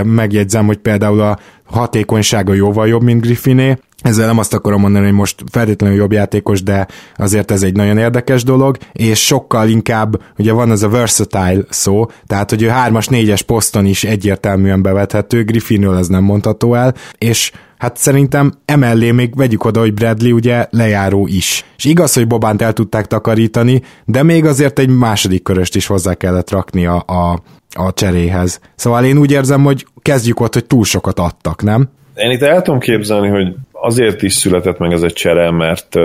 megjegyzem, 0.03 0.65
hogy 0.65 0.77
például 0.77 1.21
a 1.21 1.39
hatékonysága 1.65 2.53
jóval 2.53 2.87
jobb, 2.87 3.03
mint 3.03 3.21
Griffiné, 3.21 3.77
ezzel 4.01 4.25
nem 4.25 4.37
azt 4.37 4.53
akarom 4.53 4.81
mondani, 4.81 5.05
hogy 5.05 5.13
most 5.13 5.43
feltétlenül 5.51 5.97
jobb 5.97 6.11
játékos, 6.11 6.63
de 6.63 6.87
azért 7.15 7.51
ez 7.51 7.63
egy 7.63 7.75
nagyon 7.75 7.97
érdekes 7.97 8.43
dolog, 8.43 8.77
és 8.91 9.25
sokkal 9.25 9.69
inkább, 9.69 10.21
ugye 10.37 10.51
van 10.51 10.71
ez 10.71 10.83
a 10.83 10.89
versatile 10.89 11.63
szó, 11.69 12.05
tehát 12.27 12.49
hogy 12.49 12.61
ő 12.61 12.67
3-as, 12.67 13.05
4-es 13.09 13.41
poszton 13.45 13.85
is 13.85 14.03
egyértelműen 14.03 14.81
bevethető, 14.81 15.43
Griffinről 15.43 15.97
ez 15.97 16.07
nem 16.07 16.23
mondható 16.23 16.73
el, 16.73 16.93
és 17.17 17.51
hát 17.77 17.97
szerintem 17.97 18.53
emellé 18.65 19.11
még 19.11 19.35
vegyük 19.35 19.63
oda, 19.65 19.79
hogy 19.79 19.93
Bradley 19.93 20.33
ugye 20.33 20.67
lejáró 20.69 21.27
is. 21.27 21.65
És 21.77 21.85
igaz, 21.85 22.13
hogy 22.13 22.27
Bobánt 22.27 22.61
el 22.61 22.73
tudták 22.73 23.05
takarítani, 23.05 23.81
de 24.05 24.23
még 24.23 24.45
azért 24.45 24.79
egy 24.79 24.89
második 24.89 25.43
köröst 25.43 25.75
is 25.75 25.87
hozzá 25.87 26.13
kellett 26.13 26.49
rakni 26.49 26.85
a, 26.85 27.03
a, 27.07 27.41
a 27.69 27.93
cseréhez. 27.93 28.59
Szóval 28.75 29.05
én 29.05 29.17
úgy 29.17 29.31
érzem, 29.31 29.63
hogy 29.63 29.85
kezdjük 30.01 30.39
ott, 30.39 30.53
hogy 30.53 30.65
túl 30.65 30.83
sokat 30.83 31.19
adtak, 31.19 31.63
nem? 31.63 31.89
Én 32.15 32.31
itt 32.31 32.41
el 32.41 32.61
tudom 32.61 32.79
képzelni, 32.79 33.27
hogy 33.27 33.55
azért 33.71 34.21
is 34.21 34.33
született 34.33 34.77
meg 34.77 34.91
ez 34.91 35.01
egy 35.01 35.13
csere, 35.13 35.51
mert 35.51 35.95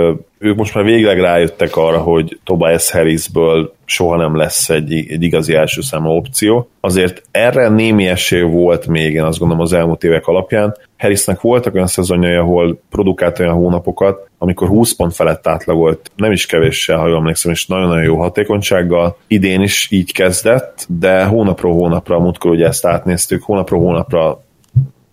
ők 0.43 0.55
most 0.55 0.75
már 0.75 0.83
végleg 0.83 1.19
rájöttek 1.19 1.75
arra, 1.75 1.97
hogy 1.97 2.39
Tobias 2.43 2.91
Harrisből 2.91 3.73
soha 3.85 4.15
nem 4.15 4.35
lesz 4.35 4.69
egy, 4.69 4.93
egy 4.93 5.23
igazi 5.23 5.53
első 5.53 5.81
számú 5.81 6.09
opció. 6.09 6.69
Azért 6.79 7.21
erre 7.31 7.69
némi 7.69 8.07
esély 8.07 8.41
volt 8.41 8.87
még, 8.87 9.13
én 9.13 9.23
azt 9.23 9.39
gondolom 9.39 9.63
az 9.63 9.73
elmúlt 9.73 10.03
évek 10.03 10.27
alapján. 10.27 10.75
Harrisnek 10.97 11.41
voltak 11.41 11.73
olyan 11.73 11.87
szezonjai, 11.87 12.35
ahol 12.35 12.79
produkált 12.89 13.39
olyan 13.39 13.53
hónapokat, 13.53 14.29
amikor 14.37 14.67
20 14.67 14.93
pont 14.93 15.15
felett 15.15 15.47
átlagolt, 15.47 16.11
nem 16.15 16.31
is 16.31 16.45
kevéssel, 16.45 16.97
ha 16.97 17.07
jól 17.07 17.17
emlékszem, 17.17 17.51
és 17.51 17.65
nagyon-nagyon 17.65 18.03
jó 18.03 18.17
hatékonysággal. 18.17 19.17
Idén 19.27 19.61
is 19.61 19.87
így 19.91 20.13
kezdett, 20.13 20.85
de 20.87 21.23
hónapról 21.23 21.73
hónapra, 21.73 22.19
múltkor 22.19 22.51
ugye 22.51 22.67
ezt 22.67 22.85
átnéztük, 22.85 23.43
hónapról 23.43 23.79
hónapra 23.79 24.43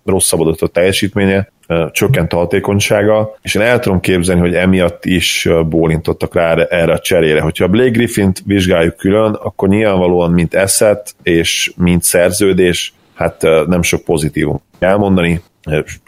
rosszabbodott 0.05 0.61
a 0.61 0.67
teljesítménye, 0.67 1.49
csökkent 1.91 2.33
a 2.33 2.37
hatékonysága, 2.37 3.37
és 3.43 3.55
én 3.55 3.63
el 3.63 3.79
tudom 3.79 4.01
képzelni, 4.01 4.41
hogy 4.41 4.55
emiatt 4.55 5.05
is 5.05 5.49
bólintottak 5.69 6.35
rá 6.35 6.55
erre 6.55 6.93
a 6.93 6.99
cserére. 6.99 7.41
Hogyha 7.41 7.65
a 7.65 7.69
Blake 7.69 7.91
Griffin-t 7.91 8.43
vizsgáljuk 8.47 8.97
külön, 8.97 9.33
akkor 9.33 9.69
nyilvánvalóan 9.69 10.31
mint 10.31 10.55
eszet 10.55 11.15
és 11.23 11.73
mint 11.77 12.03
szerződés, 12.03 12.95
hát 13.15 13.43
nem 13.67 13.83
sok 13.83 14.05
pozitívum 14.05 14.61
elmondani. 14.79 15.43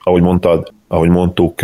Ahogy 0.02 0.22
mondtad, 0.22 0.72
ahogy 0.88 1.08
mondtuk, 1.08 1.60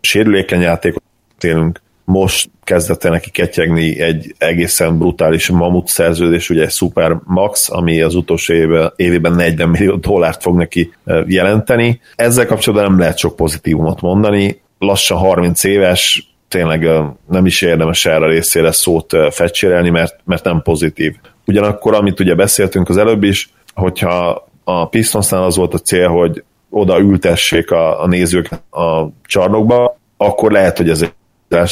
sérülékeny 0.00 0.60
játékot 0.60 1.02
élünk, 1.40 1.82
most 2.04 2.50
kezdett 2.64 3.04
el 3.04 3.10
neki 3.10 3.30
ketyegni 3.30 4.00
egy 4.00 4.34
egészen 4.38 4.98
brutális 4.98 5.48
mamut 5.48 5.86
szerződés, 5.86 6.50
ugye 6.50 6.62
egy 6.62 6.70
Super 6.70 7.16
Max, 7.24 7.70
ami 7.70 8.00
az 8.00 8.14
utolsó 8.14 8.54
évben, 8.54 8.92
évében 8.96 9.32
40 9.32 9.68
millió 9.68 9.96
dollárt 9.96 10.42
fog 10.42 10.56
neki 10.56 10.92
jelenteni. 11.26 12.00
Ezzel 12.16 12.46
kapcsolatban 12.46 12.90
nem 12.90 12.98
lehet 12.98 13.18
sok 13.18 13.36
pozitívumot 13.36 14.00
mondani. 14.00 14.62
Lassan 14.78 15.18
30 15.18 15.64
éves, 15.64 16.34
tényleg 16.48 16.88
nem 17.28 17.46
is 17.46 17.62
érdemes 17.62 18.06
erre 18.06 18.26
részére 18.26 18.72
szót 18.72 19.12
fecsérelni, 19.30 19.90
mert, 19.90 20.20
mert 20.24 20.44
nem 20.44 20.62
pozitív. 20.62 21.14
Ugyanakkor, 21.46 21.94
amit 21.94 22.20
ugye 22.20 22.34
beszéltünk 22.34 22.88
az 22.88 22.96
előbb 22.96 23.22
is, 23.22 23.50
hogyha 23.74 24.48
a 24.64 24.88
Pistonsnál 24.88 25.42
az 25.42 25.56
volt 25.56 25.74
a 25.74 25.78
cél, 25.78 26.08
hogy 26.08 26.44
oda 26.70 26.98
ültessék 26.98 27.70
a, 27.70 28.02
a 28.02 28.06
nézők 28.06 28.48
a 28.70 29.06
csarnokba, 29.26 29.98
akkor 30.16 30.52
lehet, 30.52 30.76
hogy 30.76 30.90
ez 30.90 31.02
egy 31.02 31.12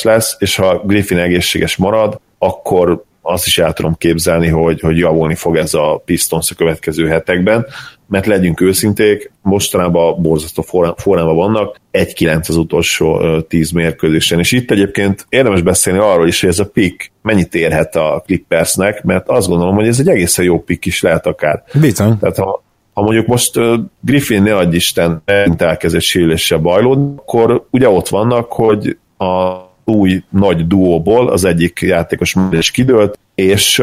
lesz, 0.03 0.37
és 0.39 0.57
ha 0.57 0.83
Griffin 0.85 1.19
egészséges 1.19 1.77
marad, 1.77 2.21
akkor 2.39 3.05
azt 3.23 3.47
is 3.47 3.59
el 3.59 3.73
tudom 3.73 3.95
képzelni, 3.99 4.49
hogy, 4.49 4.81
hogy 4.81 4.99
javulni 4.99 5.35
fog 5.35 5.57
ez 5.57 5.75
a 5.75 6.03
Pistons 6.05 6.51
a 6.51 6.55
következő 6.55 7.07
hetekben, 7.07 7.67
mert 8.09 8.27
legyünk 8.27 8.61
őszinték, 8.61 9.33
mostanában 9.43 10.23
borzasztó 10.23 10.63
formában 10.97 11.37
vannak, 11.37 11.81
1-9 11.93 12.49
az 12.49 12.57
utolsó 12.57 13.41
10 13.41 13.71
mérkőzésen, 13.71 14.39
és 14.39 14.53
itt 14.53 14.71
egyébként 14.71 15.27
érdemes 15.29 15.63
beszélni 15.63 15.99
arról 15.99 16.29
is, 16.29 16.41
hogy 16.41 16.51
ez 16.51 16.59
a 16.59 16.69
pick 16.69 17.13
mennyit 17.23 17.55
érhet 17.55 17.97
a 17.97 18.23
Clippersnek, 18.27 19.03
mert 19.03 19.29
azt 19.29 19.49
gondolom, 19.49 19.75
hogy 19.75 19.87
ez 19.87 20.01
egy 20.01 20.09
egészen 20.09 20.45
jó 20.45 20.61
pick 20.61 20.87
is 20.87 21.03
lehet 21.03 21.27
akár. 21.27 21.63
Bizony. 21.81 22.19
Tehát 22.19 22.37
ha, 22.37 22.63
ha 22.93 23.03
mondjuk 23.03 23.27
most 23.27 23.59
Griffin 24.01 24.43
ne 24.43 24.57
adj 24.57 24.77
Isten 24.77 25.23
elkezdett 25.57 26.01
sérüléssel 26.01 26.59
bajlód, 26.59 26.99
akkor 27.17 27.67
ugye 27.71 27.89
ott 27.89 28.09
vannak, 28.09 28.53
hogy 28.53 28.97
a 29.19 29.57
új 29.85 30.23
nagy 30.31 30.67
duóból 30.67 31.29
az 31.29 31.45
egyik 31.45 31.81
játékos 31.81 32.35
már 32.35 32.53
is 32.53 32.71
kidőlt, 32.71 33.19
és 33.35 33.79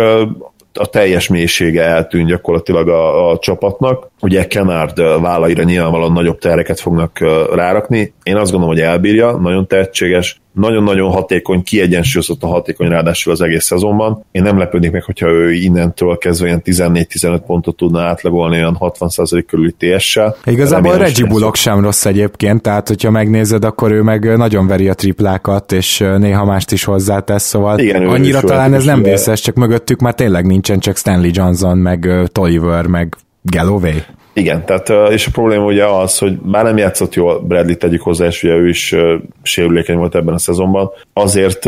a 0.74 0.86
teljes 0.86 1.28
mélysége 1.28 1.84
eltűnt 1.84 2.28
gyakorlatilag 2.28 2.90
a, 2.90 3.32
a 3.32 3.38
csapatnak. 3.38 4.09
Ugye 4.22 4.48
Kenard 4.48 5.02
vállaira 5.22 5.64
nyilvánvalóan 5.64 6.12
nagyobb 6.12 6.40
tereket 6.40 6.80
fognak 6.80 7.20
rárakni. 7.54 8.14
Én 8.24 8.36
azt 8.36 8.52
gondolom, 8.52 8.76
hogy 8.76 8.84
elbírja, 8.84 9.32
nagyon 9.32 9.68
tehetséges, 9.68 10.42
nagyon-nagyon 10.54 11.12
hatékony, 11.12 11.64
kiegyensúlyozott 11.64 12.44
a 12.44 12.48
hatékony 12.48 12.88
ráadásul 12.88 13.34
az 13.34 13.42
egész 13.42 13.64
szezonban. 13.64 14.26
Én 14.32 14.44
nem 14.44 14.58
lepődnék 14.58 14.92
meg, 14.92 15.04
hogyha 15.04 15.30
ő 15.30 15.52
innentől 15.54 16.18
kezdve 16.18 16.48
ilyen 16.48 16.62
14-15 16.66 17.42
pontot 17.46 17.76
tudna 17.76 18.02
átlagolni 18.02 18.56
olyan 18.56 18.78
60% 18.80 19.44
körüli 19.48 19.76
TS-sel. 19.78 20.36
Igazából 20.46 20.98
Reggie 20.98 21.26
Bullock 21.28 21.56
sem 21.56 21.82
rossz 21.82 22.06
egyébként, 22.06 22.62
tehát 22.62 22.88
hogyha 22.88 23.12
megnézed, 23.12 23.64
akkor 23.64 23.92
ő 23.92 24.02
meg 24.02 24.38
nagyon 24.38 24.68
veri 24.68 24.90
a 24.90 24.94
triplákat, 24.94 25.72
és 25.72 25.98
néha 26.18 26.46
mást 26.46 26.72
is 26.72 26.84
hozzátesz, 26.84 27.44
szóval 27.44 27.80
Igen, 27.80 28.08
annyira 28.08 28.42
talán 28.42 28.74
ez 28.74 28.86
nem 28.86 29.04
vészes, 29.04 29.42
csak 29.42 29.56
mögöttük 29.56 30.00
már 30.00 30.14
tényleg 30.14 30.46
nincsen 30.46 30.80
csak 30.80 30.98
Stanley 30.98 31.32
Johnson, 31.34 31.78
meg 31.78 32.10
Tolliver, 32.32 32.86
meg 32.86 33.16
Galloway. 33.50 34.04
Igen, 34.34 34.66
tehát, 34.66 35.12
és 35.12 35.28
a 35.28 35.32
probléma 35.32 35.66
ugye 35.66 35.86
az, 35.86 36.18
hogy 36.18 36.38
bár 36.38 36.64
nem 36.64 36.78
játszott 36.78 37.14
jól 37.14 37.40
Bradley, 37.40 37.78
tegyük 37.78 38.02
hozzá, 38.02 38.26
és 38.26 38.44
ugye 38.44 38.54
ő 38.54 38.68
is 38.68 38.96
sérülékeny 39.42 39.98
volt 39.98 40.16
ebben 40.16 40.34
a 40.34 40.38
szezonban, 40.38 40.90
azért, 41.14 41.64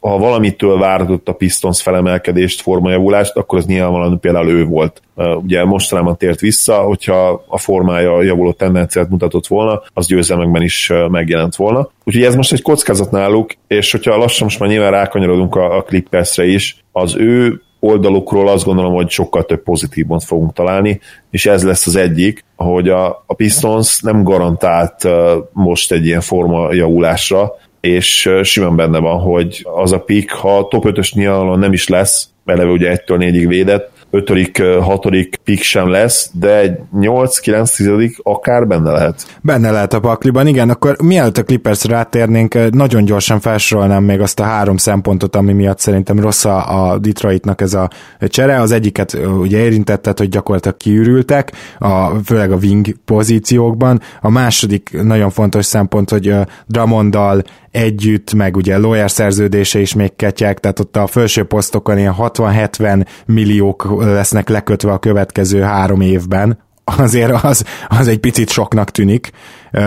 ha 0.00 0.18
valamitől 0.18 0.78
vártott 0.78 1.28
a 1.28 1.32
Pistons 1.32 1.82
felemelkedést, 1.82 2.60
formajavulást, 2.60 3.36
akkor 3.36 3.58
az 3.58 3.66
nyilvánvalóan 3.66 4.20
például 4.20 4.48
ő 4.48 4.64
volt. 4.64 5.02
Ugye 5.16 5.64
mostanában 5.64 6.16
tért 6.16 6.40
vissza, 6.40 6.76
hogyha 6.76 7.44
a 7.46 7.58
formája 7.58 8.22
javuló 8.22 8.52
tendenciát 8.52 9.08
mutatott 9.10 9.46
volna, 9.46 9.82
az 9.94 10.06
győzelmekben 10.06 10.62
is 10.62 10.92
megjelent 11.08 11.56
volna. 11.56 11.90
Úgyhogy 12.04 12.24
ez 12.24 12.34
most 12.34 12.52
egy 12.52 12.62
kockázat 12.62 13.10
náluk, 13.10 13.50
és 13.66 13.92
hogyha 13.92 14.16
lassan 14.16 14.46
most 14.46 14.58
már 14.58 14.68
nyilván 14.68 14.90
rákanyarodunk 14.90 15.56
a, 15.56 15.76
a 15.76 15.82
Clippersre 15.82 16.44
is, 16.46 16.84
az 16.92 17.16
ő 17.16 17.62
oldalukról 17.84 18.48
azt 18.48 18.64
gondolom, 18.64 18.94
hogy 18.94 19.10
sokkal 19.10 19.44
több 19.44 19.62
pozitívot 19.62 20.24
fogunk 20.24 20.52
találni, 20.52 21.00
és 21.30 21.46
ez 21.46 21.64
lesz 21.64 21.86
az 21.86 21.96
egyik, 21.96 22.44
hogy 22.56 22.88
a, 22.88 23.24
a 23.26 23.34
Pistons 23.34 24.00
nem 24.00 24.22
garantált 24.22 25.08
most 25.52 25.92
egy 25.92 26.06
ilyen 26.06 26.20
forma 26.20 26.72
javulásra, 26.72 27.52
és 27.80 28.30
simán 28.42 28.76
benne 28.76 28.98
van, 28.98 29.20
hogy 29.20 29.66
az 29.74 29.92
a 29.92 30.00
pick, 30.00 30.30
ha 30.30 30.68
top 30.68 30.84
5-ös 30.88 31.14
nyilvánvalóan 31.14 31.58
nem 31.58 31.72
is 31.72 31.88
lesz, 31.88 32.28
eleve 32.44 32.70
ugye 32.70 32.96
1-től 32.96 33.16
4-ig 33.18 33.44
védett, 33.48 33.93
ötödik, 34.14 34.62
hatodik 34.62 35.36
pick 35.44 35.62
sem 35.62 35.88
lesz, 35.88 36.30
de 36.32 36.58
egy 36.58 36.78
8-9 36.96 37.76
tizedik 37.76 38.16
akár 38.22 38.66
benne 38.66 38.90
lehet. 38.90 39.26
Benne 39.42 39.70
lehet 39.70 39.92
a 39.92 40.00
pakliban, 40.00 40.46
igen, 40.46 40.70
akkor 40.70 40.96
mielőtt 41.02 41.38
a 41.38 41.42
Clippers 41.42 41.84
rátérnénk, 41.84 42.70
nagyon 42.70 43.04
gyorsan 43.04 43.40
felsorolnám 43.40 44.04
még 44.04 44.20
azt 44.20 44.40
a 44.40 44.44
három 44.44 44.76
szempontot, 44.76 45.36
ami 45.36 45.52
miatt 45.52 45.78
szerintem 45.78 46.20
rossz 46.20 46.44
a 46.44 46.98
Detroitnak 47.00 47.60
ez 47.60 47.74
a 47.74 47.90
csere. 48.18 48.60
Az 48.60 48.72
egyiket 48.72 49.18
ugye 49.38 49.58
érintetted, 49.58 50.18
hogy 50.18 50.28
gyakorlatilag 50.28 50.76
kiürültek, 50.76 51.52
a, 51.78 52.08
főleg 52.24 52.52
a 52.52 52.56
wing 52.56 52.86
pozíciókban. 53.04 54.00
A 54.20 54.30
második 54.30 55.02
nagyon 55.02 55.30
fontos 55.30 55.64
szempont, 55.64 56.10
hogy 56.10 56.34
Dramondal 56.66 57.42
együtt, 57.74 58.34
meg 58.34 58.56
ugye 58.56 58.78
lawyer 58.78 59.10
szerződése 59.10 59.80
is 59.80 59.94
még 59.94 60.16
ketyek, 60.16 60.60
tehát 60.60 60.80
ott 60.80 60.96
a 60.96 61.06
felső 61.06 61.44
posztokon 61.44 61.98
ilyen 61.98 62.14
60-70 62.18 63.06
milliók 63.26 63.96
lesznek 63.98 64.48
lekötve 64.48 64.92
a 64.92 64.98
következő 64.98 65.60
három 65.60 66.00
évben, 66.00 66.58
azért 66.84 67.44
az, 67.44 67.64
az 67.88 68.08
egy 68.08 68.18
picit 68.18 68.50
soknak 68.50 68.90
tűnik, 68.90 69.30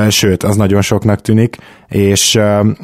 sőt, 0.10 0.44
az 0.44 0.56
nagyon 0.56 0.82
soknak 0.82 1.22
tűnik, 1.22 1.58
és 1.88 2.36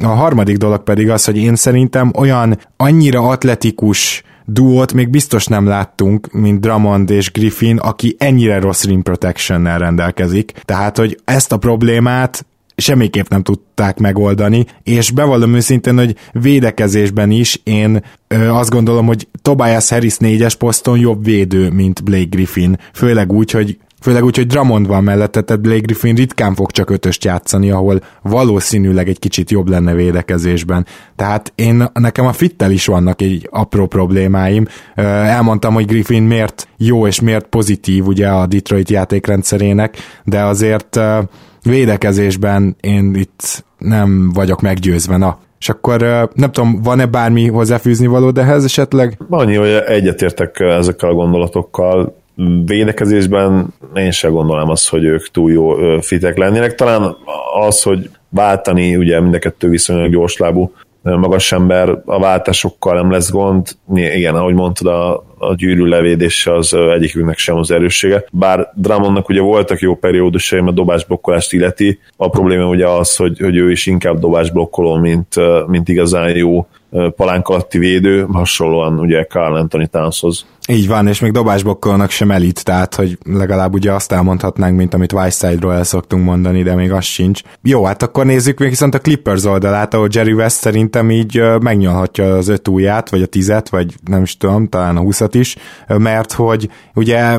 a 0.02 0.08
harmadik 0.08 0.58
dolog 0.58 0.84
pedig 0.84 1.10
az, 1.10 1.26
hogy 1.26 1.38
én 1.38 1.56
szerintem 1.56 2.12
olyan 2.16 2.60
annyira 2.78 3.22
atletikus 3.22 4.24
duót 4.46 4.94
még 4.94 5.10
biztos 5.10 5.46
nem 5.46 5.68
láttunk, 5.68 6.32
mint 6.32 6.62
Drummond 6.62 7.10
és 7.10 7.32
Griffin, 7.32 7.78
aki 7.78 8.16
ennyire 8.20 8.60
rossz 8.60 8.84
rim 8.84 9.02
protection 9.02 9.78
rendelkezik. 9.78 10.52
Tehát, 10.66 10.98
hogy 10.98 11.20
ezt 11.26 11.52
a 11.52 11.58
problémát 11.58 12.46
semmiképp 12.76 13.28
nem 13.28 13.44
tudták 13.44 14.00
megoldani, 14.00 14.66
és 14.84 15.12
bevallom 15.12 15.56
őszintén, 15.56 15.98
hogy 15.98 16.16
védekezésben 16.32 17.32
is 17.32 17.62
én 17.64 18.04
ö, 18.28 18.48
azt 18.48 18.70
gondolom, 18.70 19.06
hogy 19.06 19.28
Tobias 19.42 19.90
Harris 19.90 20.18
négyes 20.18 20.56
poszton 20.56 21.00
jobb 21.00 21.24
védő, 21.24 21.70
mint 21.70 22.04
Blake 22.04 22.28
Griffin, 22.30 22.78
főleg 22.94 23.32
úgy, 23.32 23.52
hogy 23.52 23.78
Főleg 24.04 24.24
úgy, 24.24 24.36
hogy 24.36 24.48
Dramond 24.48 24.88
van 24.88 25.04
mellette, 25.04 25.42
tehát 25.42 25.62
Blake 25.62 25.80
Griffin 25.80 26.16
ritkán 26.16 26.56
fog 26.56 26.72
csak 26.72 26.90
ötöst 26.90 27.24
játszani, 27.24 27.72
ahol 27.72 28.02
valószínűleg 28.22 29.10
egy 29.10 29.20
kicsit 29.20 29.52
jobb 29.52 29.70
lenne 29.70 29.94
védekezésben. 29.94 30.86
Tehát 31.16 31.52
én, 31.56 31.84
nekem 31.94 32.26
a 32.26 32.34
fittel 32.34 32.72
is 32.72 32.86
vannak 32.86 33.22
egy 33.22 33.48
apró 33.52 33.88
problémáim. 33.88 34.68
Elmondtam, 34.96 35.74
hogy 35.74 35.86
Griffin 35.86 36.24
miért 36.24 36.68
jó 36.78 37.08
és 37.08 37.22
miért 37.22 37.46
pozitív 37.46 38.08
ugye 38.08 38.28
a 38.28 38.46
Detroit 38.46 38.90
játékrendszerének, 38.90 39.98
de 40.24 40.44
azért 40.44 41.00
védekezésben 41.64 42.76
én 42.82 43.16
itt 43.16 43.66
nem 43.78 44.32
vagyok 44.34 44.62
meggyőzve, 44.62 45.18
na. 45.18 45.38
És 45.60 45.70
akkor 45.70 46.30
nem 46.34 46.52
tudom, 46.52 46.82
van-e 46.82 47.06
bármi 47.06 47.48
hozzáfűzni 47.48 48.08
való 48.08 48.32
ehhez 48.36 48.64
esetleg? 48.64 49.18
Annyi, 49.30 49.56
hogy 49.56 49.70
egyetértek 49.70 50.60
ezekkel 50.60 51.10
a 51.10 51.14
gondolatokkal, 51.14 52.16
védekezésben 52.66 53.74
én 53.96 54.12
sem 54.12 54.32
gondolom 54.32 54.70
azt, 54.70 54.90
hogy 54.90 55.04
ők 55.04 55.32
túl 55.32 55.52
jó 55.52 55.76
fitek 56.00 56.38
lennének. 56.38 56.76
Talán 56.76 57.16
az, 57.68 57.82
hogy 57.82 58.10
váltani, 58.30 58.96
ugye 58.96 59.20
mind 59.22 59.34
a 59.34 59.40
kettő 59.40 59.70
viszonylag 59.70 60.12
gyorslábú 60.12 60.74
magas 61.04 61.52
ember, 61.52 62.02
a 62.06 62.20
váltásokkal 62.20 62.94
nem 62.94 63.12
lesz 63.12 63.32
gond. 63.32 63.68
Igen, 63.94 64.36
ahogy 64.36 64.54
mondtad, 64.54 64.88
a, 64.88 65.16
a 65.38 65.56
gyűrű 65.56 65.86
levédése 65.86 66.56
az 66.56 66.74
egyiküknek 66.74 67.38
sem 67.38 67.58
az 67.58 67.72
erőssége. 67.72 68.24
Bár 68.32 68.72
Drummondnak 68.76 69.30
ugye 69.30 69.42
voltak 69.42 69.80
jó 69.80 69.96
periódusai, 69.96 70.62
mert 70.62 70.76
dobásblokkolást 70.76 71.54
illeti. 71.54 72.00
A 72.16 72.30
probléma 72.30 72.66
ugye 72.66 72.88
az, 72.88 73.16
hogy, 73.16 73.40
hogy 73.40 73.56
ő 73.56 73.72
is 73.72 73.86
inkább 73.86 74.20
dobásblokkoló, 74.20 74.96
mint, 74.96 75.36
mint 75.68 75.90
igazán 75.90 76.36
jó 76.36 76.68
palánk 77.16 77.48
alatti 77.48 77.78
védő, 77.78 78.26
hasonlóan 78.32 79.00
ugye 79.00 79.26
Carl 79.26 79.56
Anthony 79.56 79.90
Townshoz. 79.90 80.46
Így 80.68 80.88
van, 80.88 81.08
és 81.08 81.20
még 81.20 81.32
dobásbokkolnak 81.32 82.10
sem 82.10 82.32
elit, 82.32 82.64
tehát 82.64 82.96
hogy 82.96 83.18
legalább 83.26 83.74
ugye 83.74 83.92
azt 83.92 84.12
elmondhatnánk, 84.12 84.78
mint 84.78 84.94
amit 84.94 85.14
Whiteside-ról 85.14 85.74
el 85.74 85.84
szoktunk 85.84 86.24
mondani, 86.24 86.64
de 86.64 86.76
még 86.76 86.92
az 86.92 87.04
sincs. 87.04 87.42
Jó, 87.62 87.84
hát 87.84 88.04
akkor 88.04 88.26
nézzük 88.26 88.60
még 88.60 88.70
viszont 88.70 88.96
a 88.96 89.00
Clippers 89.00 89.44
oldalát, 89.44 89.94
ahol 89.94 90.08
Jerry 90.12 90.34
West 90.34 90.56
szerintem 90.56 91.12
így 91.12 91.42
megnyalhatja 91.60 92.36
az 92.36 92.48
öt 92.48 92.68
ujját, 92.68 93.10
vagy 93.10 93.22
a 93.22 93.26
tizet, 93.26 93.70
vagy 93.70 93.96
nem 94.06 94.22
is 94.22 94.38
tudom, 94.38 94.68
talán 94.68 94.98
a 94.98 95.02
húszat 95.02 95.36
is, 95.36 95.56
mert 95.88 96.32
hogy 96.32 96.70
ugye 96.94 97.38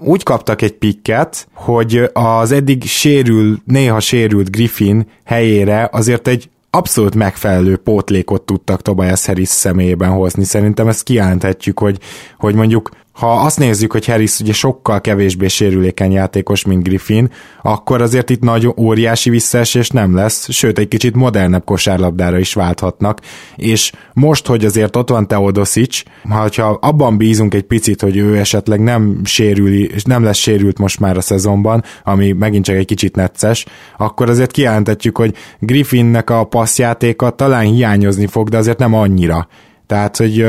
úgy 0.00 0.22
kaptak 0.22 0.62
egy 0.62 0.74
pikket, 0.74 1.48
hogy 1.52 2.10
az 2.12 2.52
eddig 2.52 2.84
sérül, 2.84 3.58
néha 3.64 4.00
sérült 4.00 4.50
Griffin 4.50 5.06
helyére 5.24 5.88
azért 5.92 6.28
egy 6.28 6.48
abszolút 6.76 7.14
megfelelő 7.14 7.76
pótlékot 7.76 8.42
tudtak 8.42 8.82
Tobias 8.82 9.26
Harris 9.26 9.48
személyében 9.48 10.10
hozni. 10.10 10.44
Szerintem 10.44 10.88
ezt 10.88 11.02
kijelenthetjük, 11.02 11.78
hogy, 11.78 11.98
hogy 12.38 12.54
mondjuk 12.54 12.90
ha 13.16 13.32
azt 13.32 13.58
nézzük, 13.58 13.92
hogy 13.92 14.06
Harris 14.06 14.40
ugye 14.40 14.52
sokkal 14.52 15.00
kevésbé 15.00 15.48
sérülékeny 15.48 16.12
játékos, 16.12 16.64
mint 16.64 16.82
Griffin, 16.82 17.30
akkor 17.62 18.02
azért 18.02 18.30
itt 18.30 18.42
nagy 18.42 18.68
óriási 18.76 19.30
visszaesés 19.30 19.90
nem 19.90 20.14
lesz, 20.14 20.52
sőt 20.52 20.78
egy 20.78 20.88
kicsit 20.88 21.14
modernebb 21.14 21.64
kosárlabdára 21.64 22.38
is 22.38 22.54
válthatnak, 22.54 23.20
és 23.56 23.92
most, 24.12 24.46
hogy 24.46 24.64
azért 24.64 24.96
ott 24.96 25.10
van 25.10 25.26
Teodosic, 25.26 26.02
ha 26.28 26.78
abban 26.80 27.16
bízunk 27.16 27.54
egy 27.54 27.62
picit, 27.62 28.00
hogy 28.00 28.16
ő 28.16 28.38
esetleg 28.38 28.80
nem 28.80 29.20
sérül, 29.24 29.86
nem 30.04 30.22
lesz 30.22 30.38
sérült 30.38 30.78
most 30.78 31.00
már 31.00 31.16
a 31.16 31.20
szezonban, 31.20 31.84
ami 32.04 32.32
megint 32.32 32.64
csak 32.64 32.76
egy 32.76 32.86
kicsit 32.86 33.16
necces, 33.16 33.66
akkor 33.98 34.30
azért 34.30 34.50
kijelentetjük, 34.50 35.16
hogy 35.16 35.34
Griffinnek 35.58 36.30
a 36.30 36.44
passzjátéka 36.44 37.30
talán 37.30 37.64
hiányozni 37.64 38.26
fog, 38.26 38.48
de 38.48 38.56
azért 38.56 38.78
nem 38.78 38.94
annyira 38.94 39.48
tehát, 39.86 40.16
hogy 40.16 40.46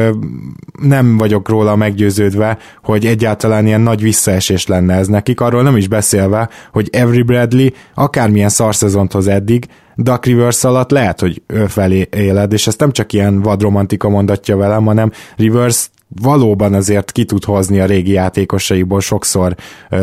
nem 0.82 1.18
vagyok 1.18 1.50
róla 1.50 1.76
meggyőződve, 1.76 2.58
hogy 2.84 3.06
egyáltalán 3.06 3.66
ilyen 3.66 3.82
nagy 3.82 4.02
visszaesés 4.02 4.68
lenne 4.68 4.94
ez 4.94 5.08
nekik, 5.08 5.42
arról 5.42 5.64
nem 5.64 5.78
is 5.78 5.88
beszélve, 5.88 6.50
hogy 6.72 6.90
Every 6.92 7.22
Bradley 7.22 7.68
akármilyen 7.94 8.50
szarszezont 8.50 9.12
hoz 9.12 9.28
eddig, 9.28 9.66
Duck 9.96 10.26
Rivers 10.26 10.64
alatt 10.64 10.92
lehet, 10.92 11.20
hogy 11.20 11.42
ő 11.48 11.68
felé 11.68 12.08
éled, 12.16 12.54
és 12.54 12.68
ezt 12.68 12.80
nem 12.80 12.92
csak 12.92 13.14
ilyen 13.14 13.42
vadromantika 13.42 14.10
mondatja 14.10 14.58
velem, 14.58 14.86
hanem 14.86 15.12
Rivers 15.36 15.90
valóban 16.22 16.74
azért 16.74 17.12
ki 17.12 17.26
tud 17.26 17.44
hozni 17.44 17.80
a 17.80 17.86
régi 17.86 18.12
játékosaiból 18.12 19.02
sokszor 19.02 19.56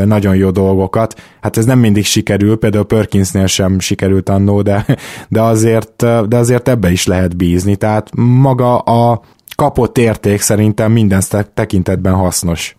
nagyon 0.04 0.36
jó 0.36 0.50
dolgokat. 0.50 1.20
Hát 1.40 1.56
ez 1.56 1.64
nem 1.64 1.78
mindig 1.78 2.04
sikerül, 2.04 2.58
például 2.58 2.84
Perkinsnél 2.84 3.46
sem 3.46 3.78
sikerült 3.78 4.28
annó, 4.28 4.62
de, 4.62 4.86
de, 5.28 5.42
azért, 5.42 6.04
de 6.28 6.36
azért 6.36 6.68
ebbe 6.68 6.90
is 6.90 7.06
lehet 7.06 7.36
bízni. 7.36 7.76
Tehát 7.76 8.10
maga 8.16 8.78
a 8.78 9.20
kapott 9.54 9.98
érték 9.98 10.40
szerintem 10.40 10.92
minden 10.92 11.22
tekintetben 11.54 12.14
hasznos. 12.14 12.76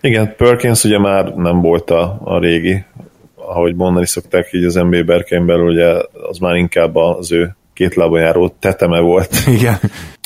Igen, 0.00 0.34
Perkins 0.36 0.84
ugye 0.84 0.98
már 0.98 1.34
nem 1.34 1.60
volt 1.60 1.90
a, 1.90 2.20
a 2.24 2.38
régi, 2.38 2.84
ahogy 3.34 3.74
mondani 3.74 4.06
szokták 4.06 4.48
így 4.52 4.64
az 4.64 4.74
NBA 4.74 5.02
berkein 5.02 5.46
belül, 5.46 5.70
ugye 5.70 5.86
az 6.30 6.38
már 6.38 6.54
inkább 6.54 6.96
az 6.96 7.32
ő 7.32 7.56
két 7.72 7.94
lábon 7.94 8.20
járó 8.20 8.54
teteme 8.58 9.00
volt. 9.00 9.36
Igen. 9.58 9.78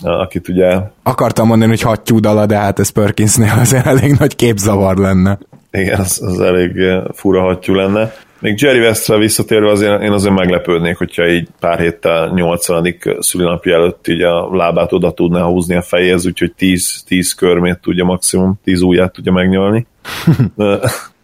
Akit 0.02 0.48
ugye... 0.48 0.78
Akartam 1.02 1.46
mondani, 1.46 1.70
hogy 1.70 1.82
hattyú 1.82 2.18
dala, 2.18 2.46
de 2.46 2.56
hát 2.56 2.78
ez 2.78 2.88
Perkinsnél 2.88 3.54
azért 3.58 3.86
elég 3.86 4.16
nagy 4.18 4.36
képzavar 4.36 4.96
lenne. 4.96 5.38
Igen, 5.70 6.00
az, 6.00 6.22
az 6.22 6.40
elég 6.40 6.76
eh, 6.76 7.02
fura 7.12 7.40
hattyú 7.40 7.74
lenne. 7.74 8.12
Még 8.40 8.60
Jerry 8.60 8.78
Westre 8.78 9.16
visszatérve 9.16 9.70
azért 9.70 10.02
én 10.02 10.12
azért 10.12 10.34
meglepődnék, 10.34 10.96
hogyha 10.96 11.28
így 11.28 11.48
pár 11.60 11.78
héttel 11.78 12.32
80. 12.34 12.96
szülinapja 13.18 13.74
előtt 13.74 14.08
így 14.08 14.22
a 14.22 14.56
lábát 14.56 14.92
oda 14.92 15.12
tudná 15.12 15.42
húzni 15.42 15.74
a 15.74 15.82
fejéhez, 15.82 16.26
úgyhogy 16.26 16.52
10, 16.52 17.02
10 17.06 17.34
körmét 17.34 17.80
tudja 17.80 18.04
maximum, 18.04 18.60
10 18.64 18.82
ujját 18.82 19.12
tudja 19.12 19.32
megnyolni. 19.32 19.86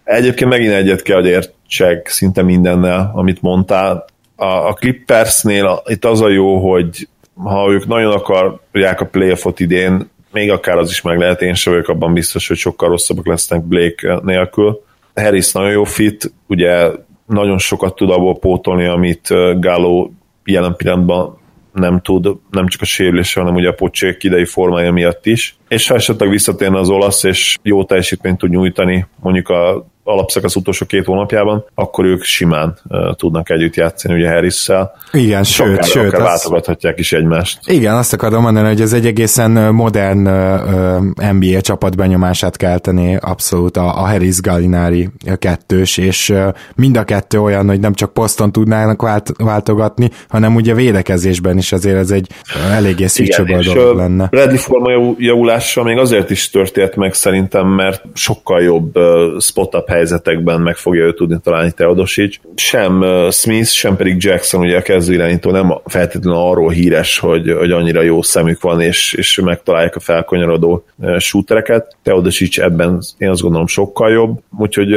Egyébként 0.05 0.51
megint 0.51 0.73
egyet 0.73 1.03
kell, 1.03 1.21
hogy 1.21 1.27
értsek 1.27 2.09
szinte 2.09 2.43
mindennel, 2.43 3.11
amit 3.15 3.43
mondtál 3.43 4.05
a, 4.37 4.45
a 4.45 4.73
Clippersnél 4.73 5.67
a, 5.67 5.83
itt 5.87 6.05
az 6.05 6.21
a 6.21 6.29
jó, 6.29 6.71
hogy 6.71 7.09
ha 7.35 7.71
ők 7.71 7.87
nagyon 7.87 8.13
akarják 8.13 9.01
a 9.01 9.07
playoffot 9.07 9.61
idén, 9.61 10.11
még 10.33 10.51
akár 10.51 10.77
az 10.77 10.91
is 10.91 11.03
meg 11.03 11.19
lehet, 11.19 11.43
én 11.43 11.55
sem 11.55 11.73
vagyok 11.73 11.89
abban 11.89 12.13
biztos, 12.13 12.49
hogy 12.49 12.57
sokkal 12.57 12.89
rosszabbak 12.89 13.27
lesznek 13.27 13.63
Blake 13.63 14.21
nélkül. 14.23 14.85
Harris 15.15 15.53
nagyon 15.53 15.71
jó 15.71 15.85
fit, 15.85 16.33
ugye 16.47 16.91
nagyon 17.27 17.59
sokat 17.59 17.95
tud 17.95 18.11
abból 18.11 18.39
pótolni, 18.39 18.87
amit 18.87 19.29
Gallo 19.61 20.11
jelen 20.45 20.77
pillanatban 20.77 21.39
nem 21.73 22.01
tud, 22.01 22.37
nem 22.51 22.67
csak 22.67 22.81
a 22.81 22.85
sérülés, 22.85 23.35
hanem 23.35 23.55
ugye 23.55 23.69
a 23.69 23.73
pocsék 23.73 24.23
idei 24.23 24.45
formája 24.45 24.93
miatt 24.93 25.27
is. 25.27 25.57
És 25.69 25.89
ha 25.89 25.95
esetleg 25.95 26.29
visszatérne 26.29 26.79
az 26.79 26.89
olasz, 26.89 27.23
és 27.25 27.59
jó 27.63 27.85
teljesítményt 27.85 28.39
tud 28.39 28.51
nyújtani, 28.51 29.07
mondjuk 29.21 29.49
a 29.49 29.87
alapszakasz 30.07 30.57
utolsó 30.57 30.87
két 30.87 31.05
hónapjában, 31.05 31.65
akkor 31.75 32.05
ők 32.05 32.23
simán 32.23 32.79
uh, 32.89 33.15
tudnak 33.15 33.51
együtt 33.51 33.75
játszani 33.75 34.15
ugye 34.15 34.31
Harris-szel. 34.31 34.93
Igen, 35.13 35.45
sőt, 35.45 35.73
akár, 35.73 35.85
sőt. 35.85 36.07
Akár 36.07 36.21
váltogathatják 36.21 36.99
is 36.99 37.13
egymást. 37.13 37.59
Igen, 37.67 37.95
azt 37.95 38.13
akarom 38.13 38.43
mondani, 38.43 38.67
hogy 38.69 38.81
ez 38.81 38.93
egy 38.93 39.07
egészen 39.07 39.75
modern 39.75 40.27
uh, 40.27 41.33
NBA 41.33 41.61
csapat 41.61 41.97
benyomását 41.97 42.57
kelteni 42.57 43.17
abszolút 43.17 43.77
a, 43.77 43.85
a 43.85 44.07
Harris 44.07 44.41
Gallinari 44.41 45.09
kettős, 45.39 45.97
és 45.97 46.29
uh, 46.29 46.49
mind 46.75 46.97
a 46.97 47.05
kettő 47.05 47.41
olyan, 47.41 47.69
hogy 47.69 47.81
nem 47.81 47.95
csak 47.95 48.13
poszton 48.13 48.53
tudnának 48.53 49.03
vált, 49.03 49.33
váltogatni, 49.39 50.11
hanem 50.29 50.55
ugye 50.55 50.75
védekezésben 50.75 51.59
is 51.59 51.73
azért 51.73 51.97
ez 51.97 52.11
egy 52.11 52.29
eléggé 52.71 53.07
switchable 53.07 53.63
dolog 53.63 53.97
lenne. 53.97 54.27
Bradley 54.27 54.57
forma 54.57 55.15
javulása 55.19 55.83
még 55.83 55.99
azért 55.99 56.31
is 56.31 56.51
történt 56.51 56.97
meg 56.97 57.15
szerintem, 57.15 57.67
mert 57.67 58.03
sokkal 58.15 58.63
jobb 58.63 58.99
spot-up 59.39 59.89
helyzetekben 59.97 60.61
meg 60.61 60.77
fogja 60.77 61.05
ő 61.05 61.15
tudni 61.15 61.39
találni 61.43 61.71
Teodosic. 61.71 62.37
Sem 62.55 63.05
Smith, 63.31 63.69
sem 63.69 63.97
pedig 63.97 64.23
Jackson, 64.23 64.61
ugye 64.61 64.77
a 64.77 64.83
kezdőirányító 64.83 65.51
nem 65.51 65.81
feltétlenül 65.85 66.41
arról 66.41 66.71
híres, 66.71 67.19
hogy, 67.19 67.53
hogy 67.59 67.71
annyira 67.71 68.03
jó 68.03 68.23
szemük 68.23 68.63
van, 68.63 68.81
és, 68.81 69.13
és 69.13 69.41
megtalálják 69.41 69.97
a 69.97 70.01
felkonyarodó 70.01 70.85
shootereket. 71.19 71.97
Teodosic 72.03 72.59
ebben 72.59 73.01
én 73.19 73.29
azt 73.29 73.43
gondolom 73.43 73.67
sokkal 73.67 74.11
jobb, 74.11 74.39
úgyhogy 74.59 74.91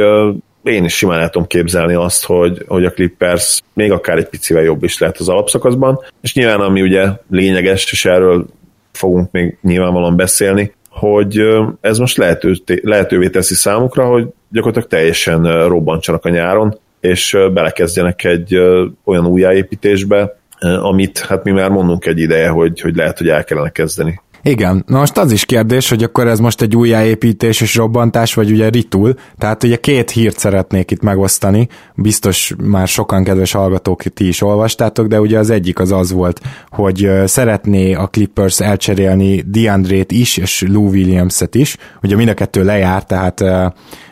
én 0.62 0.84
is 0.84 0.96
simán 0.96 1.20
el 1.20 1.30
tudom 1.30 1.46
képzelni 1.46 1.94
azt, 1.94 2.24
hogy, 2.24 2.64
hogy 2.66 2.84
a 2.84 2.90
Clippers 2.90 3.60
még 3.72 3.92
akár 3.92 4.18
egy 4.18 4.28
picivel 4.28 4.62
jobb 4.62 4.82
is 4.82 4.98
lehet 4.98 5.18
az 5.18 5.28
alapszakaszban, 5.28 5.98
és 6.20 6.34
nyilván 6.34 6.60
ami 6.60 6.82
ugye 6.82 7.06
lényeges, 7.30 7.92
és 7.92 8.04
erről 8.04 8.46
fogunk 8.92 9.30
még 9.30 9.58
nyilvánvalóan 9.62 10.16
beszélni, 10.16 10.74
hogy 10.90 11.42
ez 11.80 11.98
most 11.98 12.16
lehető, 12.16 12.52
lehetővé 12.82 13.28
teszi 13.28 13.54
számukra, 13.54 14.04
hogy 14.04 14.26
gyakorlatilag 14.50 14.88
teljesen 14.88 15.68
robbantsanak 15.68 16.24
a 16.24 16.28
nyáron, 16.28 16.78
és 17.00 17.36
belekezdjenek 17.52 18.24
egy 18.24 18.56
olyan 19.04 19.26
újjáépítésbe, 19.26 20.38
amit 20.60 21.18
hát 21.18 21.44
mi 21.44 21.50
már 21.50 21.70
mondunk 21.70 22.06
egy 22.06 22.18
ideje, 22.18 22.48
hogy, 22.48 22.80
hogy 22.80 22.96
lehet, 22.96 23.18
hogy 23.18 23.28
el 23.28 23.44
kellene 23.44 23.70
kezdeni. 23.70 24.20
Igen, 24.42 24.84
na 24.86 24.98
most 24.98 25.18
az 25.18 25.32
is 25.32 25.44
kérdés, 25.44 25.88
hogy 25.88 26.02
akkor 26.02 26.26
ez 26.26 26.38
most 26.38 26.62
egy 26.62 26.76
újjáépítés 26.76 27.60
és 27.60 27.74
robbantás, 27.74 28.34
vagy 28.34 28.50
ugye 28.50 28.68
ritul, 28.68 29.14
tehát 29.38 29.62
ugye 29.62 29.76
két 29.76 30.10
hírt 30.10 30.38
szeretnék 30.38 30.90
itt 30.90 31.02
megosztani, 31.02 31.68
biztos 31.94 32.54
már 32.64 32.88
sokan 32.88 33.24
kedves 33.24 33.52
hallgatók 33.52 34.02
ti 34.02 34.26
is 34.26 34.42
olvastátok, 34.42 35.06
de 35.06 35.20
ugye 35.20 35.38
az 35.38 35.50
egyik 35.50 35.78
az 35.78 35.92
az 35.92 36.12
volt, 36.12 36.40
hogy 36.70 37.10
szeretné 37.24 37.92
a 37.94 38.06
Clippers 38.06 38.60
elcserélni 38.60 39.40
DeAndre-t 39.46 40.12
is, 40.12 40.36
és 40.36 40.64
Lou 40.68 40.88
Williams-et 40.88 41.54
is, 41.54 41.76
ugye 42.02 42.16
mind 42.16 42.28
a 42.28 42.34
kettő 42.34 42.64
lejár, 42.64 43.04
tehát 43.04 43.44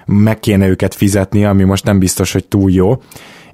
meg 0.07 0.38
kéne 0.38 0.69
őket 0.69 0.95
fizetni, 0.95 1.45
ami 1.45 1.64
most 1.64 1.85
nem 1.85 1.99
biztos, 1.99 2.33
hogy 2.33 2.45
túl 2.45 2.71
jó, 2.71 2.97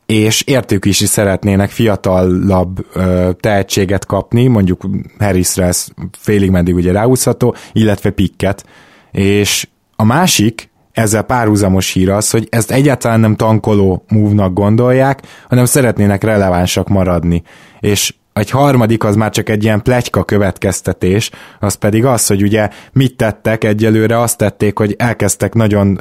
és 0.06 0.42
értők 0.42 0.84
is, 0.84 1.00
is 1.00 1.08
szeretnének 1.08 1.70
fiatalabb 1.70 2.86
ö, 2.92 3.30
tehetséget 3.40 4.06
kapni, 4.06 4.46
mondjuk 4.46 4.84
Harrisre 5.18 5.64
ez 5.64 5.86
félig 6.18 6.50
meddig 6.50 6.74
ugye 6.74 6.92
ráhúzható, 6.92 7.54
illetve 7.72 8.10
Picket, 8.10 8.64
és 9.12 9.68
a 9.96 10.04
másik, 10.04 10.72
ezzel 10.92 11.22
párhuzamos 11.22 11.92
hír 11.92 12.10
az, 12.10 12.30
hogy 12.30 12.46
ezt 12.50 12.70
egyáltalán 12.70 13.20
nem 13.20 13.36
tankoló 13.36 14.04
move 14.08 14.46
gondolják, 14.52 15.22
hanem 15.48 15.64
szeretnének 15.64 16.22
relevánsak 16.22 16.88
maradni. 16.88 17.42
És 17.80 18.14
egy 18.34 18.50
harmadik 18.50 19.04
az 19.04 19.16
már 19.16 19.30
csak 19.30 19.48
egy 19.48 19.64
ilyen 19.64 19.82
plegyka 19.82 20.24
következtetés, 20.24 21.30
az 21.60 21.74
pedig 21.74 22.04
az, 22.04 22.26
hogy 22.26 22.42
ugye 22.42 22.68
mit 22.92 23.16
tettek 23.16 23.64
egyelőre, 23.64 24.20
azt 24.20 24.38
tették, 24.38 24.78
hogy 24.78 24.94
elkezdtek 24.98 25.54
nagyon, 25.54 26.00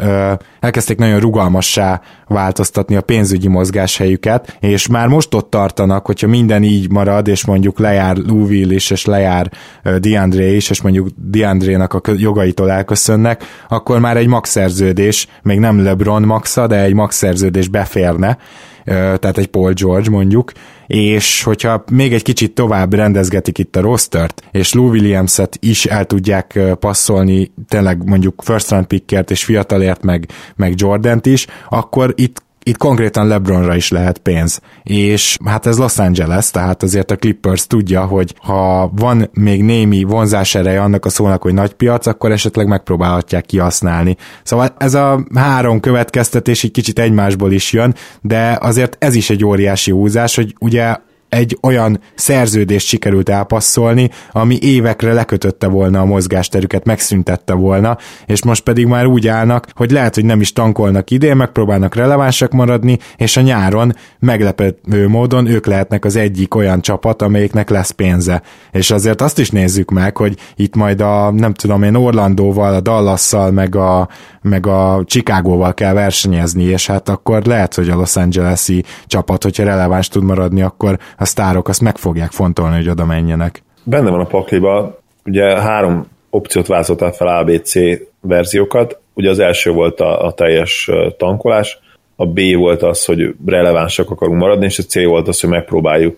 elkezdték 0.60 0.98
nagyon 0.98 1.20
rugalmassá 1.20 2.02
változtatni 2.28 2.96
a 2.96 3.02
pénzügyi 3.02 3.48
mozgáshelyüket, 3.48 4.58
és 4.60 4.88
már 4.88 5.08
most 5.08 5.34
ott 5.34 5.50
tartanak, 5.50 6.06
hogyha 6.06 6.28
minden 6.28 6.64
így 6.64 6.92
marad, 6.92 7.28
és 7.28 7.46
mondjuk 7.46 7.80
lejár 7.80 8.18
Louisville 8.18 8.74
is, 8.74 8.90
és 8.90 9.06
lejár 9.06 9.52
DeAndre 10.00 10.46
is, 10.46 10.70
és 10.70 10.82
mondjuk 10.82 11.08
DeAndre-nak 11.16 11.94
a 11.94 12.02
jogaitól 12.18 12.72
elköszönnek, 12.72 13.44
akkor 13.68 14.00
már 14.00 14.18
egy 14.18 14.28
max 14.28 14.50
szerződés, 14.50 15.28
még 15.44 15.60
nem 15.60 15.84
LeBron 15.84 16.22
maxa, 16.22 16.68
de 16.68 16.80
egy 16.80 16.94
max 16.94 17.16
szerződés 17.16 17.68
beférne, 17.68 18.38
tehát 18.86 19.38
egy 19.38 19.48
Paul 19.48 19.74
George 19.74 20.10
mondjuk, 20.10 20.52
és 20.88 21.44
hogyha 21.44 21.84
még 21.92 22.14
egy 22.14 22.22
kicsit 22.22 22.54
tovább 22.54 22.94
rendezgetik 22.94 23.58
itt 23.58 23.76
a 23.76 23.82
rostert, 23.82 24.44
és 24.52 24.74
Lou 24.74 24.90
Williams-et 24.90 25.58
is 25.60 25.86
el 25.86 26.06
tudják 26.06 26.60
passzolni, 26.80 27.52
tényleg 27.68 28.08
mondjuk 28.08 28.42
first 28.44 28.70
round 28.70 28.86
pickert 28.86 29.32
és 29.32 29.44
fiatalért, 29.44 30.04
meg, 30.04 30.28
meg 30.56 30.74
Jordant 30.76 31.26
is, 31.26 31.48
akkor 31.70 32.14
itt 32.16 32.44
itt 32.64 32.78
konkrétan 32.78 33.28
LeBronra 33.28 33.76
is 33.76 33.90
lehet 33.90 34.18
pénz. 34.18 34.62
És 34.84 35.38
hát 35.46 35.66
ez 35.66 35.78
Los 35.78 35.98
Angeles, 35.98 36.52
tehát 36.52 36.84
azért 36.84 37.12
a 37.12 37.16
Clippers 37.16 37.68
tudja, 37.68 38.06
hogy 38.06 38.36
ha 38.38 38.92
van 38.96 39.30
még 39.34 39.64
némi 39.64 40.04
vonzás 40.04 40.56
ereje 40.56 40.82
annak 40.82 41.06
a 41.06 41.10
szónak, 41.10 41.42
hogy 41.42 41.54
nagy 41.54 41.74
piac, 41.74 42.08
akkor 42.08 42.32
esetleg 42.32 42.68
megpróbálhatják 42.68 43.46
kihasználni. 43.46 44.18
Szóval 44.44 44.76
ez 44.78 44.94
a 44.94 45.26
három 45.36 45.80
következtetés 45.80 46.64
egy 46.64 46.72
kicsit 46.72 47.00
egymásból 47.00 47.52
is 47.52 47.72
jön, 47.72 47.96
de 48.22 48.58
azért 48.62 48.96
ez 49.00 49.16
is 49.16 49.30
egy 49.30 49.46
óriási 49.46 49.92
húzás, 49.92 50.36
hogy 50.36 50.56
ugye 50.60 50.96
egy 51.34 51.58
olyan 51.62 52.00
szerződést 52.16 52.88
sikerült 52.88 53.30
elpasszolni, 53.30 54.10
ami 54.32 54.58
évekre 54.62 55.14
lekötötte 55.14 55.68
volna 55.68 56.00
a 56.00 56.06
mozgásterüket, 56.06 56.86
megszüntette 56.86 57.54
volna, 57.54 57.98
és 58.26 58.44
most 58.44 58.64
pedig 58.64 58.86
már 58.86 59.06
úgy 59.06 59.28
állnak, 59.28 59.68
hogy 59.74 59.92
lehet, 59.92 60.16
hogy 60.16 60.26
nem 60.26 60.42
is 60.42 60.54
tankolnak 60.54 61.12
idén, 61.12 61.36
megpróbálnak 61.36 61.96
relevánsak 61.96 62.52
maradni, 62.52 62.98
és 63.16 63.38
a 63.38 63.42
nyáron 63.42 63.96
meglepő 64.20 65.08
módon 65.08 65.48
ők 65.48 65.66
lehetnek 65.66 66.06
az 66.06 66.16
egyik 66.16 66.56
olyan 66.56 66.82
csapat, 66.82 67.22
amelyiknek 67.22 67.70
lesz 67.70 67.90
pénze. 67.92 68.42
És 68.72 68.92
azért 68.92 69.22
azt 69.22 69.40
is 69.40 69.50
nézzük 69.50 69.92
meg, 69.92 70.18
hogy 70.18 70.38
itt 70.56 70.76
majd 70.76 71.02
a, 71.02 71.32
nem 71.32 71.54
tudom 71.54 71.84
én, 71.84 71.96
Orlandóval, 71.96 72.74
a 72.74 72.82
Dallasszal, 72.82 73.52
meg 73.52 73.76
a, 73.76 74.08
meg 74.42 74.68
a 74.68 75.04
Chicagóval 75.06 75.74
kell 75.74 75.94
versenyezni, 75.94 76.64
és 76.64 76.88
hát 76.88 77.10
akkor 77.10 77.44
lehet, 77.44 77.76
hogy 77.76 77.90
a 77.90 77.96
Los 77.96 78.16
Angeles-i 78.16 78.84
csapat, 79.08 79.44
hogyha 79.44 79.64
releváns 79.64 80.08
tud 80.08 80.24
maradni, 80.24 80.62
akkor 80.62 81.00
a 81.24 81.26
sztárok 81.26 81.68
azt 81.68 81.82
meg 81.82 81.98
fogják 81.98 82.32
fontolni, 82.32 82.76
hogy 82.76 82.90
oda 82.90 83.06
menjenek. 83.06 83.64
Benne 83.84 84.10
van 84.10 84.20
a 84.20 84.26
pakliba, 84.26 85.00
ugye 85.26 85.62
három 85.62 86.08
opciót 86.30 86.68
vázoltál 86.68 87.12
fel 87.12 87.28
ABC 87.28 87.74
verziókat, 88.22 89.00
ugye 89.14 89.30
az 89.30 89.40
első 89.40 89.72
volt 89.72 90.00
a, 90.00 90.26
a 90.26 90.34
teljes 90.34 90.90
tankolás, 91.18 91.80
a 92.16 92.26
B 92.26 92.40
volt 92.56 92.82
az, 92.82 93.06
hogy 93.06 93.36
relevánsak 93.46 94.10
akarunk 94.10 94.40
maradni, 94.40 94.66
és 94.66 94.80
a 94.80 94.84
C 94.84 95.04
volt 95.04 95.28
az, 95.28 95.40
hogy 95.40 95.50
megpróbáljuk 95.50 96.18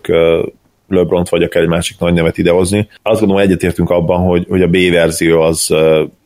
LeBront 0.88 1.28
vagy 1.28 1.42
akár 1.42 1.62
egy 1.62 1.68
másik 1.68 1.98
nagy 1.98 2.14
nevet 2.14 2.38
idehozni. 2.38 2.88
Azt 3.02 3.18
gondolom, 3.18 3.42
egyetértünk 3.42 3.90
abban, 3.90 4.20
hogy, 4.20 4.46
hogy 4.48 4.62
a 4.62 4.68
B 4.68 4.76
verzió 4.90 5.40
az, 5.40 5.74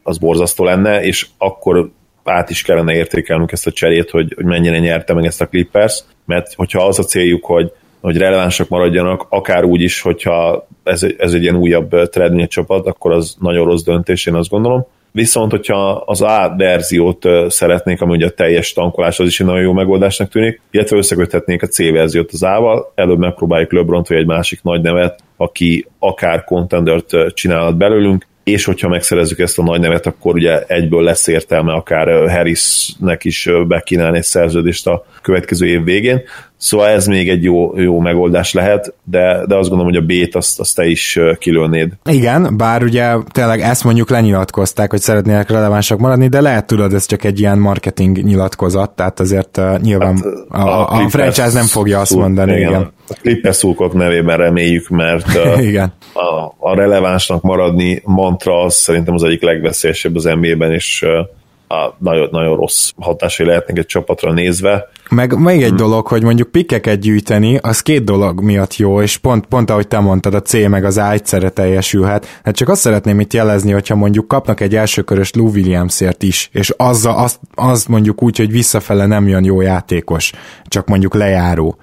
az 0.03 0.19
borzasztó 0.19 0.64
lenne, 0.64 1.03
és 1.03 1.27
akkor 1.38 1.90
át 2.25 2.51
is 2.51 2.62
kellene 2.62 2.95
értékelnünk 2.95 3.53
ezt 3.53 3.66
a 3.66 3.73
cserét, 3.73 4.11
hogy, 4.11 4.33
hogy 4.37 4.45
mennyire 4.45 4.79
nyerte 4.79 5.14
meg 5.14 5.25
ezt 5.25 5.40
a 5.40 5.49
Clippers, 5.49 6.03
mert 6.25 6.55
hogyha 6.55 6.87
az 6.87 6.99
a 6.99 7.03
céljuk, 7.03 7.45
hogy 7.45 7.73
hogy 8.00 8.16
relevánsak 8.16 8.68
maradjanak, 8.68 9.26
akár 9.28 9.64
úgy 9.64 9.80
is, 9.80 10.00
hogyha 10.00 10.66
ez, 10.84 11.06
ez 11.18 11.32
egy 11.32 11.42
ilyen 11.42 11.56
újabb 11.56 12.08
treadmill 12.08 12.46
csapat, 12.46 12.86
akkor 12.86 13.12
az 13.12 13.36
nagyon 13.40 13.64
rossz 13.64 13.82
döntés, 13.82 14.26
én 14.26 14.34
azt 14.34 14.48
gondolom. 14.48 14.86
Viszont, 15.12 15.50
hogyha 15.50 15.90
az 15.90 16.22
A 16.22 16.54
verziót 16.56 17.26
szeretnék, 17.48 18.00
ami 18.00 18.12
ugye 18.12 18.26
a 18.26 18.30
teljes 18.30 18.72
tankolás, 18.72 19.20
az 19.20 19.26
is 19.26 19.40
egy 19.40 19.46
nagyon 19.46 19.62
jó 19.62 19.72
megoldásnak 19.72 20.28
tűnik, 20.28 20.60
illetve 20.70 20.96
összeköthetnék 20.96 21.62
a 21.62 21.66
C 21.66 21.90
verziót 21.90 22.32
az 22.32 22.42
A-val, 22.42 22.92
előbb 22.94 23.18
megpróbáljuk 23.18 23.72
LeBron 23.72 24.04
vagy 24.08 24.18
egy 24.18 24.26
másik 24.26 24.62
nagy 24.62 24.80
nevet, 24.80 25.20
aki 25.36 25.86
akár 25.98 26.44
contendert 26.44 27.34
csinálhat 27.34 27.76
belőlünk, 27.76 28.26
és 28.44 28.64
hogyha 28.64 28.88
megszerezzük 28.88 29.38
ezt 29.38 29.58
a 29.58 29.62
nagy 29.62 29.80
nevet, 29.80 30.06
akkor 30.06 30.34
ugye 30.34 30.62
egyből 30.66 31.02
lesz 31.02 31.26
értelme 31.26 31.72
akár 31.72 32.30
Harrisnek 32.30 33.24
is 33.24 33.48
bekínálni 33.68 34.16
egy 34.16 34.24
szerződést 34.24 34.86
a 34.86 35.06
következő 35.22 35.66
év 35.66 35.84
végén. 35.84 36.22
Szóval 36.61 36.88
ez 36.88 37.07
még 37.07 37.29
egy 37.29 37.42
jó, 37.42 37.79
jó 37.81 38.01
megoldás 38.01 38.53
lehet, 38.53 38.94
de, 39.05 39.46
de 39.46 39.57
azt 39.57 39.68
gondolom, 39.68 39.92
hogy 39.92 40.03
a 40.03 40.07
B-t 40.07 40.35
azt, 40.35 40.61
azt 40.61 40.77
te 40.77 40.87
is 40.87 41.18
kilőnéd. 41.38 41.92
Igen, 42.05 42.57
bár 42.57 42.83
ugye 42.83 43.14
tényleg 43.33 43.61
ezt 43.61 43.85
mondjuk 43.85 44.11
lenyilatkozták, 44.11 44.90
hogy 44.90 45.01
szeretnének 45.01 45.51
relevánsak 45.51 45.99
maradni, 45.99 46.29
de 46.29 46.40
lehet 46.40 46.66
tudod, 46.66 46.92
ez 46.92 47.07
csak 47.07 47.25
egy 47.25 47.40
ilyen 47.40 47.59
marketing 47.59 48.23
nyilatkozat, 48.23 48.90
tehát 48.90 49.20
azért 49.20 49.57
uh, 49.57 49.79
nyilván 49.79 50.14
hát, 50.51 50.66
a, 50.66 50.68
a, 50.68 50.90
a, 50.90 51.05
a 51.05 51.09
franchise 51.09 51.53
nem 51.53 51.66
fogja 51.66 52.01
azt 52.01 52.14
mondani. 52.14 52.53
Igen. 52.57 52.68
igen. 52.68 52.92
A 53.09 53.12
Clippers 53.12 53.64
nevében 53.92 54.37
reméljük, 54.37 54.88
mert 54.88 55.27
uh, 55.37 55.62
igen. 55.68 55.92
A, 56.12 56.68
a 56.70 56.75
relevánsnak 56.75 57.42
maradni 57.42 58.03
mantra 58.05 58.61
az 58.61 58.75
szerintem 58.75 59.14
az 59.14 59.23
egyik 59.23 59.42
legveszélyesebb 59.42 60.16
az 60.16 60.25
NBA-ben, 60.25 60.73
és 60.73 61.03
uh, 61.03 61.29
a 61.72 61.94
nagyon, 61.98 62.28
nagyon 62.30 62.56
rossz 62.56 62.90
hatásai 62.96 63.46
lehetnek 63.46 63.78
egy 63.78 63.87
csapatra 63.87 64.33
nézve. 64.33 64.88
Meg 65.11 65.38
még 65.38 65.62
egy 65.62 65.68
hmm. 65.68 65.76
dolog, 65.76 66.06
hogy 66.06 66.22
mondjuk 66.22 66.50
pikkeket 66.50 67.00
gyűjteni, 67.00 67.59
az 67.62 67.80
két 67.80 68.04
dolog 68.04 68.40
miatt 68.40 68.76
jó, 68.76 69.02
és 69.02 69.16
pont, 69.16 69.46
pont 69.46 69.70
ahogy 69.70 69.88
te 69.88 69.98
mondtad, 69.98 70.35
a 70.35 70.42
C 70.42 70.52
meg 70.52 70.85
az 70.85 70.96
A 70.96 71.11
egyszerre 71.11 71.48
teljesülhet. 71.48 72.40
Hát 72.44 72.56
csak 72.56 72.68
azt 72.68 72.80
szeretném 72.80 73.20
itt 73.20 73.33
jelezni, 73.33 73.72
hogyha 73.72 73.94
mondjuk 73.94 74.28
kapnak 74.28 74.61
egy 74.61 74.76
elsőkörös 74.76 75.33
Lou 75.33 75.48
Williamsért 75.48 76.22
is, 76.22 76.48
és 76.52 76.74
az, 76.76 77.09
az, 77.14 77.38
az 77.54 77.85
mondjuk 77.85 78.22
úgy, 78.22 78.37
hogy 78.37 78.50
visszafele 78.50 79.06
nem 79.06 79.28
jön 79.28 79.44
jó 79.44 79.61
játékos, 79.61 80.33
csak 80.64 80.87
mondjuk 80.87 81.14
lejáró, 81.14 81.76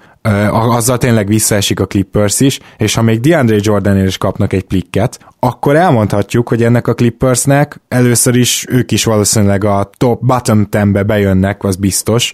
azzal 0.50 0.98
tényleg 0.98 1.26
visszaesik 1.26 1.80
a 1.80 1.86
Clippers 1.86 2.40
is, 2.40 2.58
és 2.76 2.94
ha 2.94 3.02
még 3.02 3.20
DeAndre 3.20 3.56
Jordan 3.60 4.06
is 4.06 4.18
kapnak 4.18 4.52
egy 4.52 4.64
plikket, 4.64 5.18
akkor 5.38 5.76
elmondhatjuk, 5.76 6.48
hogy 6.48 6.62
ennek 6.62 6.86
a 6.86 6.94
Clippersnek 6.94 7.80
először 7.88 8.36
is 8.36 8.66
ők 8.68 8.92
is 8.92 9.04
valószínűleg 9.04 9.64
a 9.64 9.90
top 9.96 10.24
bottom 10.24 10.66
10-be 10.70 11.02
bejönnek, 11.02 11.64
az 11.64 11.76
biztos, 11.76 12.32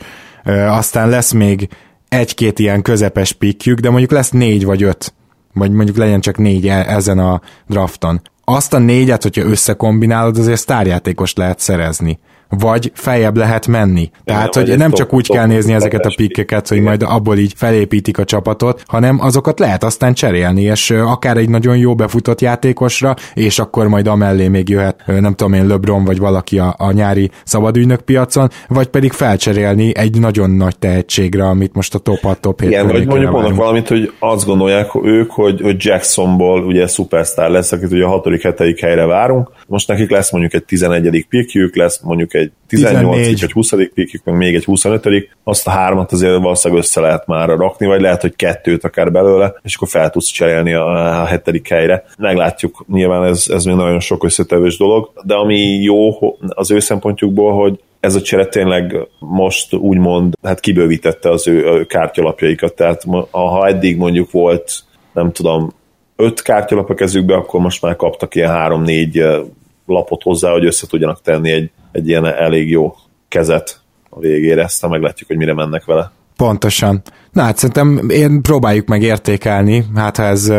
aztán 0.68 1.08
lesz 1.08 1.32
még 1.32 1.68
egy-két 2.08 2.58
ilyen 2.58 2.82
közepes 2.82 3.32
pikkjük, 3.32 3.78
de 3.78 3.90
mondjuk 3.90 4.10
lesz 4.10 4.30
négy 4.30 4.64
vagy 4.64 4.82
öt, 4.82 5.14
vagy 5.52 5.70
mondjuk 5.70 5.96
legyen 5.96 6.20
csak 6.20 6.38
négy 6.38 6.68
e- 6.68 6.86
ezen 6.88 7.18
a 7.18 7.40
drafton. 7.66 8.20
Azt 8.44 8.74
a 8.74 8.78
négyet, 8.78 9.22
hogyha 9.22 9.42
összekombinálod, 9.42 10.38
azért 10.38 10.60
sztárjátékos 10.60 11.34
lehet 11.34 11.58
szerezni 11.58 12.18
vagy 12.58 12.90
feljebb 12.94 13.36
lehet 13.36 13.66
menni. 13.66 14.10
Tehát, 14.24 14.54
vagy 14.54 14.68
hogy 14.68 14.78
nem 14.78 14.88
top- 14.88 14.98
csak 14.98 15.12
úgy 15.12 15.24
top 15.26 15.36
kell 15.36 15.46
nézni 15.46 15.72
ezeket 15.72 16.04
a 16.06 16.12
pikkeket, 16.16 16.68
hogy 16.68 16.76
Igen. 16.76 16.88
majd 16.88 17.02
abból 17.02 17.38
így 17.38 17.52
felépítik 17.56 18.18
a 18.18 18.24
csapatot, 18.24 18.82
hanem 18.86 19.20
azokat 19.20 19.58
lehet 19.58 19.84
aztán 19.84 20.14
cserélni, 20.14 20.62
és 20.62 20.90
akár 20.90 21.36
egy 21.36 21.48
nagyon 21.48 21.76
jó 21.76 21.94
befutott 21.94 22.40
játékosra, 22.40 23.14
és 23.34 23.58
akkor 23.58 23.88
majd 23.88 24.06
amellé 24.06 24.48
még 24.48 24.68
jöhet, 24.68 25.02
nem 25.06 25.34
tudom 25.34 25.52
én, 25.52 25.66
LeBron 25.66 26.04
vagy 26.04 26.18
valaki 26.18 26.58
a, 26.58 26.74
a 26.78 26.92
nyári 26.92 27.30
szabadügynök 27.44 28.00
piacon, 28.00 28.48
vagy 28.68 28.86
pedig 28.86 29.12
felcserélni 29.12 29.92
egy 29.96 30.20
nagyon 30.20 30.50
nagy 30.50 30.78
tehetségre, 30.78 31.44
amit 31.44 31.74
most 31.74 31.94
a 31.94 31.98
top 31.98 32.20
6, 32.20 32.40
top 32.40 32.60
7 32.60 32.70
Igen, 32.70 32.86
vagy 32.86 33.06
mondjuk 33.06 33.32
várunk. 33.32 33.56
valamit, 33.56 33.88
hogy 33.88 34.12
azt 34.18 34.46
gondolják 34.46 34.88
ők, 35.02 35.30
hogy, 35.30 35.60
hogy 35.60 35.76
Jacksonból 35.78 36.64
ugye 36.64 36.86
szupersztár 36.86 37.50
lesz, 37.50 37.72
akit 37.72 37.92
ugye 37.92 38.04
a 38.04 38.08
hatodik, 38.08 38.42
hetedik 38.42 38.80
helyre 38.80 39.06
várunk. 39.06 39.50
Most 39.66 39.88
nekik 39.88 40.10
lesz 40.10 40.30
mondjuk 40.32 40.54
egy 40.54 40.64
11. 40.64 41.26
pickjük, 41.28 41.76
lesz 41.76 42.00
mondjuk 42.02 42.34
egy 42.34 42.43
18. 42.66 43.14
14. 43.14 43.40
vagy 43.40 43.52
20. 43.52 43.70
pickjük, 43.94 44.24
meg 44.24 44.36
még 44.36 44.54
egy 44.54 44.64
25. 44.64 45.28
Azt 45.44 45.66
a 45.66 45.70
hármat 45.70 46.12
azért 46.12 46.38
valószínűleg 46.38 46.82
össze 46.82 47.00
lehet 47.00 47.26
már 47.26 47.48
rakni, 47.48 47.86
vagy 47.86 48.00
lehet, 48.00 48.20
hogy 48.20 48.36
kettőt 48.36 48.84
akár 48.84 49.12
belőle, 49.12 49.54
és 49.62 49.74
akkor 49.74 49.88
fel 49.88 50.10
tudsz 50.10 50.30
cserélni 50.30 50.74
a, 50.74 51.24
hetedik 51.24 51.68
helyre. 51.68 52.04
Meglátjuk, 52.18 52.84
nyilván 52.88 53.24
ez, 53.24 53.44
ez 53.48 53.64
még 53.64 53.74
nagyon 53.74 54.00
sok 54.00 54.24
összetevős 54.24 54.76
dolog, 54.76 55.10
de 55.22 55.34
ami 55.34 55.58
jó 55.82 56.18
az 56.48 56.70
ő 56.70 56.78
szempontjukból, 56.78 57.52
hogy 57.52 57.80
ez 58.00 58.14
a 58.14 58.20
csere 58.20 58.46
tényleg 58.46 58.96
most 59.18 59.74
úgymond 59.74 60.34
hát 60.42 60.60
kibővítette 60.60 61.30
az 61.30 61.48
ő 61.48 61.64
ő 61.64 61.84
kártyalapjaikat, 61.84 62.74
tehát 62.74 63.04
ha 63.30 63.66
eddig 63.66 63.96
mondjuk 63.96 64.30
volt, 64.30 64.72
nem 65.12 65.32
tudom, 65.32 65.72
öt 66.16 66.42
kártyalap 66.42 66.90
a 66.90 66.94
kezükbe, 66.94 67.34
akkor 67.34 67.60
most 67.60 67.82
már 67.82 67.96
kaptak 67.96 68.34
ilyen 68.34 68.50
három-négy 68.50 69.18
eh, 69.18 69.40
lapot 69.86 70.22
hozzá, 70.22 70.50
hogy 70.50 70.64
össze 70.64 70.86
tudjanak 70.86 71.22
tenni 71.22 71.50
egy, 71.50 71.70
egy 71.94 72.08
ilyen 72.08 72.26
elég 72.26 72.70
jó 72.70 72.94
kezet 73.28 73.80
a 74.08 74.18
végére, 74.18 74.64
aztán 74.64 74.90
meglátjuk, 74.90 75.28
hogy 75.28 75.36
mire 75.36 75.54
mennek 75.54 75.84
vele. 75.84 76.12
Pontosan. 76.36 77.02
Na 77.32 77.42
hát 77.42 77.56
szerintem 77.56 78.08
én 78.08 78.42
próbáljuk 78.42 78.88
meg 78.88 79.02
értékelni, 79.02 79.84
hát 79.94 80.16
ha 80.16 80.22
ez 80.22 80.52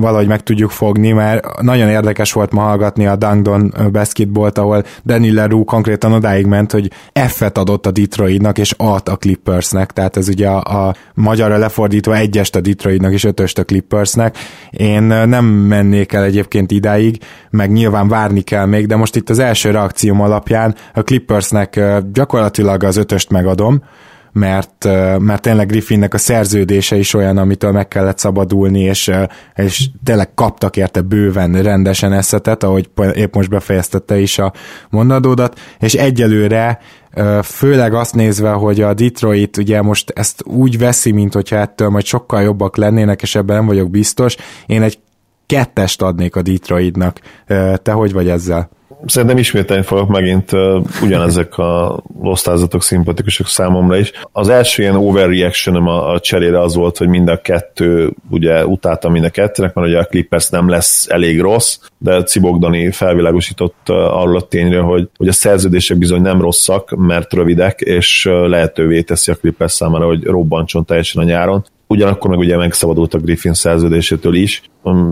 valahogy 0.00 0.26
meg 0.26 0.42
tudjuk 0.42 0.70
fogni, 0.70 1.12
mert 1.12 1.62
nagyon 1.62 1.88
érdekes 1.88 2.32
volt 2.32 2.52
ma 2.52 2.60
hallgatni 2.60 3.06
a 3.06 3.16
Dangdon 3.16 3.74
basketballt, 3.92 4.58
ahol 4.58 4.84
Danny 5.04 5.34
Leroux 5.34 5.70
konkrétan 5.70 6.12
odáig 6.12 6.46
ment, 6.46 6.72
hogy 6.72 6.90
F-et 7.12 7.58
adott 7.58 7.86
a 7.86 7.90
Detroitnak, 7.90 8.58
és 8.58 8.74
A-t 8.76 9.08
a 9.08 9.16
Clippersnek, 9.16 9.92
tehát 9.92 10.16
ez 10.16 10.28
ugye 10.28 10.48
a, 10.48 10.86
a 10.86 10.94
magyarra 11.14 11.56
lefordítva 11.56 12.16
egyest 12.16 12.56
a 12.56 12.60
Detroitnak, 12.60 13.12
és 13.12 13.24
ötöst 13.24 13.58
a 13.58 13.64
Clippersnek. 13.64 14.36
Én 14.70 15.02
nem 15.02 15.44
mennék 15.44 16.12
el 16.12 16.24
egyébként 16.24 16.70
idáig, 16.70 17.18
meg 17.50 17.72
nyilván 17.72 18.08
várni 18.08 18.40
kell 18.40 18.66
még, 18.66 18.86
de 18.86 18.96
most 18.96 19.16
itt 19.16 19.30
az 19.30 19.38
első 19.38 19.70
reakcióm 19.70 20.20
alapján 20.20 20.74
a 20.94 21.02
Clippersnek 21.02 21.80
gyakorlatilag 22.12 22.82
az 22.82 22.96
ötöst 22.96 23.30
megadom, 23.30 23.82
mert, 24.36 24.84
mert 25.18 25.42
tényleg 25.42 25.66
Griffinnek 25.66 26.14
a 26.14 26.18
szerződése 26.18 26.96
is 26.96 27.14
olyan, 27.14 27.38
amitől 27.38 27.72
meg 27.72 27.88
kellett 27.88 28.18
szabadulni, 28.18 28.80
és, 28.80 29.12
és 29.54 29.88
tényleg 30.04 30.34
kaptak 30.34 30.76
érte 30.76 31.00
bőven 31.00 31.62
rendesen 31.62 32.12
eszetet, 32.12 32.62
ahogy 32.62 32.90
épp 33.14 33.34
most 33.34 33.50
befejeztette 33.50 34.18
is 34.18 34.38
a 34.38 34.52
mondadódat, 34.90 35.58
és 35.78 35.94
egyelőre 35.94 36.78
főleg 37.42 37.94
azt 37.94 38.14
nézve, 38.14 38.50
hogy 38.50 38.80
a 38.80 38.94
Detroit 38.94 39.56
ugye 39.56 39.82
most 39.82 40.10
ezt 40.10 40.42
úgy 40.44 40.78
veszi, 40.78 41.12
mint 41.12 41.34
hogyha 41.34 41.56
ettől 41.56 41.88
majd 41.88 42.04
sokkal 42.04 42.42
jobbak 42.42 42.76
lennének, 42.76 43.22
és 43.22 43.34
ebben 43.34 43.56
nem 43.56 43.66
vagyok 43.66 43.90
biztos, 43.90 44.36
én 44.66 44.82
egy 44.82 44.98
kettest 45.46 46.02
adnék 46.02 46.36
a 46.36 46.42
Detroitnak. 46.42 47.20
Te 47.82 47.92
hogy 47.92 48.12
vagy 48.12 48.28
ezzel? 48.28 48.70
Szerintem 49.06 49.38
ismételni 49.38 49.82
fogok 49.82 50.08
megint 50.08 50.52
uh, 50.52 50.84
ugyanezek 51.02 51.58
a 51.58 52.02
osztályzatok 52.20 52.82
szimpatikusak 52.82 53.46
számomra 53.46 53.96
is. 53.96 54.12
Az 54.32 54.48
első 54.48 54.82
ilyen 54.82 54.96
overreaction 54.96 55.76
a, 55.76 56.12
a 56.12 56.20
cserére 56.20 56.60
az 56.60 56.74
volt, 56.74 56.96
hogy 56.96 57.08
mind 57.08 57.28
a 57.28 57.40
kettő, 57.40 58.12
ugye 58.30 58.66
utáltam 58.66 59.12
mind 59.12 59.24
a 59.24 59.30
kettőnek, 59.30 59.74
mert 59.74 59.88
ugye 59.88 59.98
a 59.98 60.04
Clippers 60.04 60.48
nem 60.48 60.68
lesz 60.68 61.06
elég 61.08 61.40
rossz, 61.40 61.78
de 61.98 62.22
Cibogdani 62.22 62.90
felvilágosított 62.90 63.86
uh, 63.88 63.96
arról 63.96 64.36
a 64.36 64.46
tényre, 64.48 64.80
hogy, 64.80 65.08
hogy 65.16 65.28
a 65.28 65.32
szerződések 65.32 65.96
bizony 65.96 66.22
nem 66.22 66.40
rosszak, 66.40 66.90
mert 66.96 67.32
rövidek, 67.32 67.80
és 67.80 68.26
uh, 68.26 68.48
lehetővé 68.48 69.02
teszi 69.02 69.30
a 69.30 69.34
Clippers 69.34 69.72
számára, 69.72 70.06
hogy 70.06 70.24
robbantson 70.24 70.84
teljesen 70.84 71.22
a 71.22 71.26
nyáron 71.26 71.64
ugyanakkor 71.86 72.30
meg 72.30 72.38
ugye 72.38 72.56
megszabadult 72.56 73.14
a 73.14 73.18
Griffin 73.18 73.54
szerződésétől 73.54 74.34
is, 74.34 74.62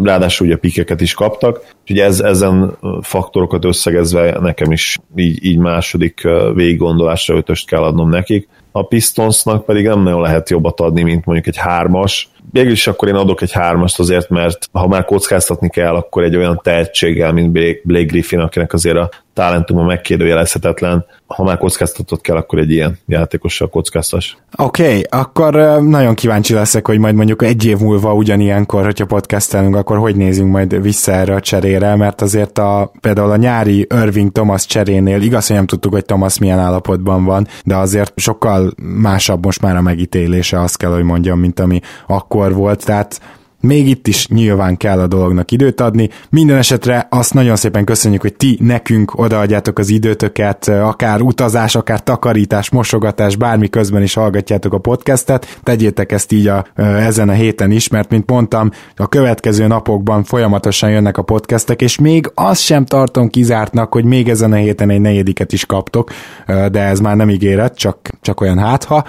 ráadásul 0.03 0.47
ugye 0.47 0.57
pikeket 0.57 1.01
is 1.01 1.15
kaptak, 1.15 1.61
úgyhogy 1.81 1.99
ez, 1.99 2.21
ezen 2.21 2.77
faktorokat 3.03 3.65
összegezve 3.65 4.39
nekem 4.41 4.73
is 4.73 4.99
így, 5.17 5.45
így 5.45 5.59
második 5.59 6.29
végiggondolásra 6.55 7.37
ötöst 7.37 7.69
kell 7.69 7.83
adnom 7.83 8.09
nekik. 8.09 8.49
A 8.73 8.87
Pistonsnak 8.87 9.65
pedig 9.65 9.87
nem 9.87 10.03
nagyon 10.03 10.21
lehet 10.21 10.51
jobbat 10.51 10.81
adni, 10.81 11.03
mint 11.03 11.25
mondjuk 11.25 11.47
egy 11.47 11.57
hármas. 11.57 12.29
Végül 12.51 12.73
is 12.73 12.87
akkor 12.87 13.09
én 13.09 13.15
adok 13.15 13.43
egy 13.43 13.53
hármast 13.53 13.99
azért, 13.99 14.29
mert 14.29 14.69
ha 14.73 14.89
már 14.89 15.05
kockáztatni 15.05 15.69
kell, 15.69 15.95
akkor 15.95 16.23
egy 16.23 16.37
olyan 16.37 16.61
tehetséggel, 16.63 17.33
mint 17.33 17.51
Blake 17.83 18.05
Griffin, 18.05 18.39
akinek 18.39 18.73
azért 18.73 18.97
a 18.97 19.11
talentuma 19.35 19.83
megkérdőjelezhetetlen, 19.83 21.05
ha 21.27 21.43
már 21.43 21.59
kockáztatott 21.59 22.21
kell, 22.21 22.37
akkor 22.37 22.59
egy 22.59 22.71
ilyen 22.71 22.99
játékossal 23.07 23.69
kockáztas. 23.69 24.37
Oké, 24.57 24.83
okay, 24.83 25.05
akkor 25.11 25.55
nagyon 25.83 26.15
kíváncsi 26.15 26.55
leszek, 26.55 26.87
hogy 26.87 26.99
majd 26.99 27.15
mondjuk 27.15 27.43
egy 27.43 27.65
év 27.65 27.79
múlva 27.79 28.15
ugyanilyenkor, 28.15 28.85
hogyha 28.85 29.07
podcastelünk, 29.07 29.77
akkor 29.77 29.99
hogy 29.99 30.17
nézünk 30.17 30.51
majd 30.51 30.83
vissza 30.83 31.13
erre 31.13 31.35
a 31.35 31.41
cserére, 31.41 31.97
mert 31.97 32.21
azért 32.21 32.59
a, 32.59 32.93
például 33.01 33.31
a 33.31 33.37
nyári 33.37 33.87
Irving 34.03 34.33
Thomas 34.33 34.67
cserénél 34.67 35.23
igaz, 35.23 35.47
hogy 35.47 35.57
nem 35.57 35.67
tudtuk, 35.67 35.93
hogy 35.93 36.05
Thomas 36.05 36.39
milyen 36.39 36.59
állapotban 36.59 37.25
van, 37.25 37.47
de 37.65 37.77
azért 37.77 38.13
sokkal 38.17 38.73
másabb 38.83 39.45
most 39.45 39.61
már 39.61 39.77
a 39.77 39.81
megítélése, 39.81 40.61
azt 40.61 40.77
kell, 40.77 40.93
hogy 40.93 41.05
mondjam, 41.05 41.39
mint 41.39 41.61
ami 41.61 41.81
akkor 42.07 42.55
volt, 42.55 42.85
tehát 42.85 43.21
még 43.65 43.89
itt 43.89 44.07
is 44.07 44.29
nyilván 44.29 44.77
kell 44.77 45.01
a 45.01 45.07
dolognak 45.07 45.51
időt 45.51 45.81
adni. 45.81 46.09
Minden 46.31 46.57
esetre 46.57 47.07
azt 47.11 47.35
nagyon 47.35 47.57
szépen 47.57 47.85
köszönjük, 47.85 48.21
hogy 48.21 48.35
ti 48.35 48.59
nekünk 48.61 49.19
odaadjátok 49.19 49.79
az 49.79 49.89
időtöket, 49.89 50.69
akár 50.69 51.21
utazás, 51.21 51.75
akár 51.75 52.03
takarítás, 52.03 52.71
mosogatás, 52.71 53.37
bármi 53.37 53.69
közben 53.69 54.03
is 54.03 54.15
hallgatjátok 54.15 54.73
a 54.73 54.79
podcastet. 54.79 55.59
Tegyétek 55.63 56.13
ezt 56.13 56.33
így 56.33 56.47
a, 56.47 56.65
ezen 56.77 57.29
a 57.29 57.33
héten 57.33 57.71
is, 57.71 57.89
mert 57.89 58.11
mint 58.11 58.31
mondtam, 58.31 58.71
a 58.97 59.09
következő 59.09 59.67
napokban 59.67 60.25
folyamatosan 60.25 60.91
jönnek 60.91 61.19
a 61.19 61.23
podcastek, 61.23 61.83
és 61.83 61.99
még 61.99 62.31
azt 62.35 62.61
sem 62.61 62.85
tartom 62.85 63.29
kizártnak, 63.29 63.93
hogy 63.93 64.05
még 64.05 64.29
ezen 64.29 64.53
a 64.53 64.57
héten 64.57 64.91
egy 64.91 65.01
negyediket 65.01 65.53
is 65.53 65.67
kaptok, 65.67 66.11
de 66.47 66.81
ez 66.81 67.01
már 67.01 67.17
nem 67.17 67.31
ígéret, 67.31 67.77
csak, 67.77 67.99
csak 68.21 68.41
olyan 68.41 68.59
hátha. 68.59 69.05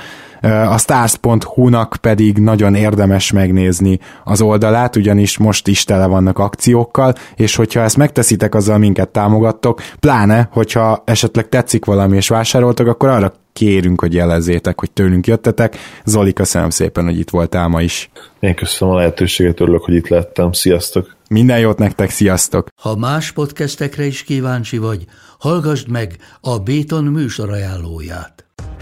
A 0.52 0.78
stars.hu-nak 0.78 1.98
pedig 2.02 2.38
nagyon 2.38 2.76
érdemes 2.76 3.32
megnézni 3.32 4.00
az 4.24 4.42
oldalát, 4.42 4.96
ugyanis 4.96 5.38
most 5.38 5.68
is 5.68 5.84
tele 5.84 6.06
vannak 6.06 6.40
akciókkal, 6.40 7.14
és 7.36 7.56
hogyha 7.56 7.80
ezt 7.80 7.98
megteszitek, 7.98 8.56
azzal 8.56 8.78
minket 8.78 9.10
támogattok, 9.10 9.82
pláne, 10.00 10.50
hogyha 10.52 11.04
esetleg 11.06 11.50
tetszik 11.50 11.86
valami 11.86 12.16
és 12.16 12.28
vásároltok, 12.28 12.88
akkor 12.88 13.10
arra 13.10 13.34
kérünk, 13.54 14.02
hogy 14.02 14.14
jelezzétek, 14.14 14.80
hogy 14.80 14.92
tőlünk 14.92 15.28
jöttetek. 15.28 15.78
Zoli, 16.06 16.34
köszönöm 16.34 16.70
szépen, 16.70 17.04
hogy 17.04 17.20
itt 17.20 17.30
voltál 17.30 17.68
ma 17.68 17.82
is. 17.82 18.10
Én 18.40 18.56
köszönöm 18.56 18.94
a 18.94 18.98
lehetőséget, 18.98 19.60
örülök, 19.60 19.84
hogy 19.84 19.96
itt 19.96 20.08
lettem. 20.08 20.52
Sziasztok! 20.52 21.16
Minden 21.30 21.60
jót 21.60 21.78
nektek, 21.78 22.10
sziasztok! 22.10 22.68
Ha 22.82 22.96
más 22.96 23.32
podcastekre 23.32 24.06
is 24.06 24.24
kíváncsi 24.24 24.78
vagy, 24.78 25.06
hallgassd 25.40 25.90
meg 25.90 26.16
a 26.42 26.60
Béton 26.60 27.04
műsor 27.04 27.52
ajánlóját. 27.52 28.45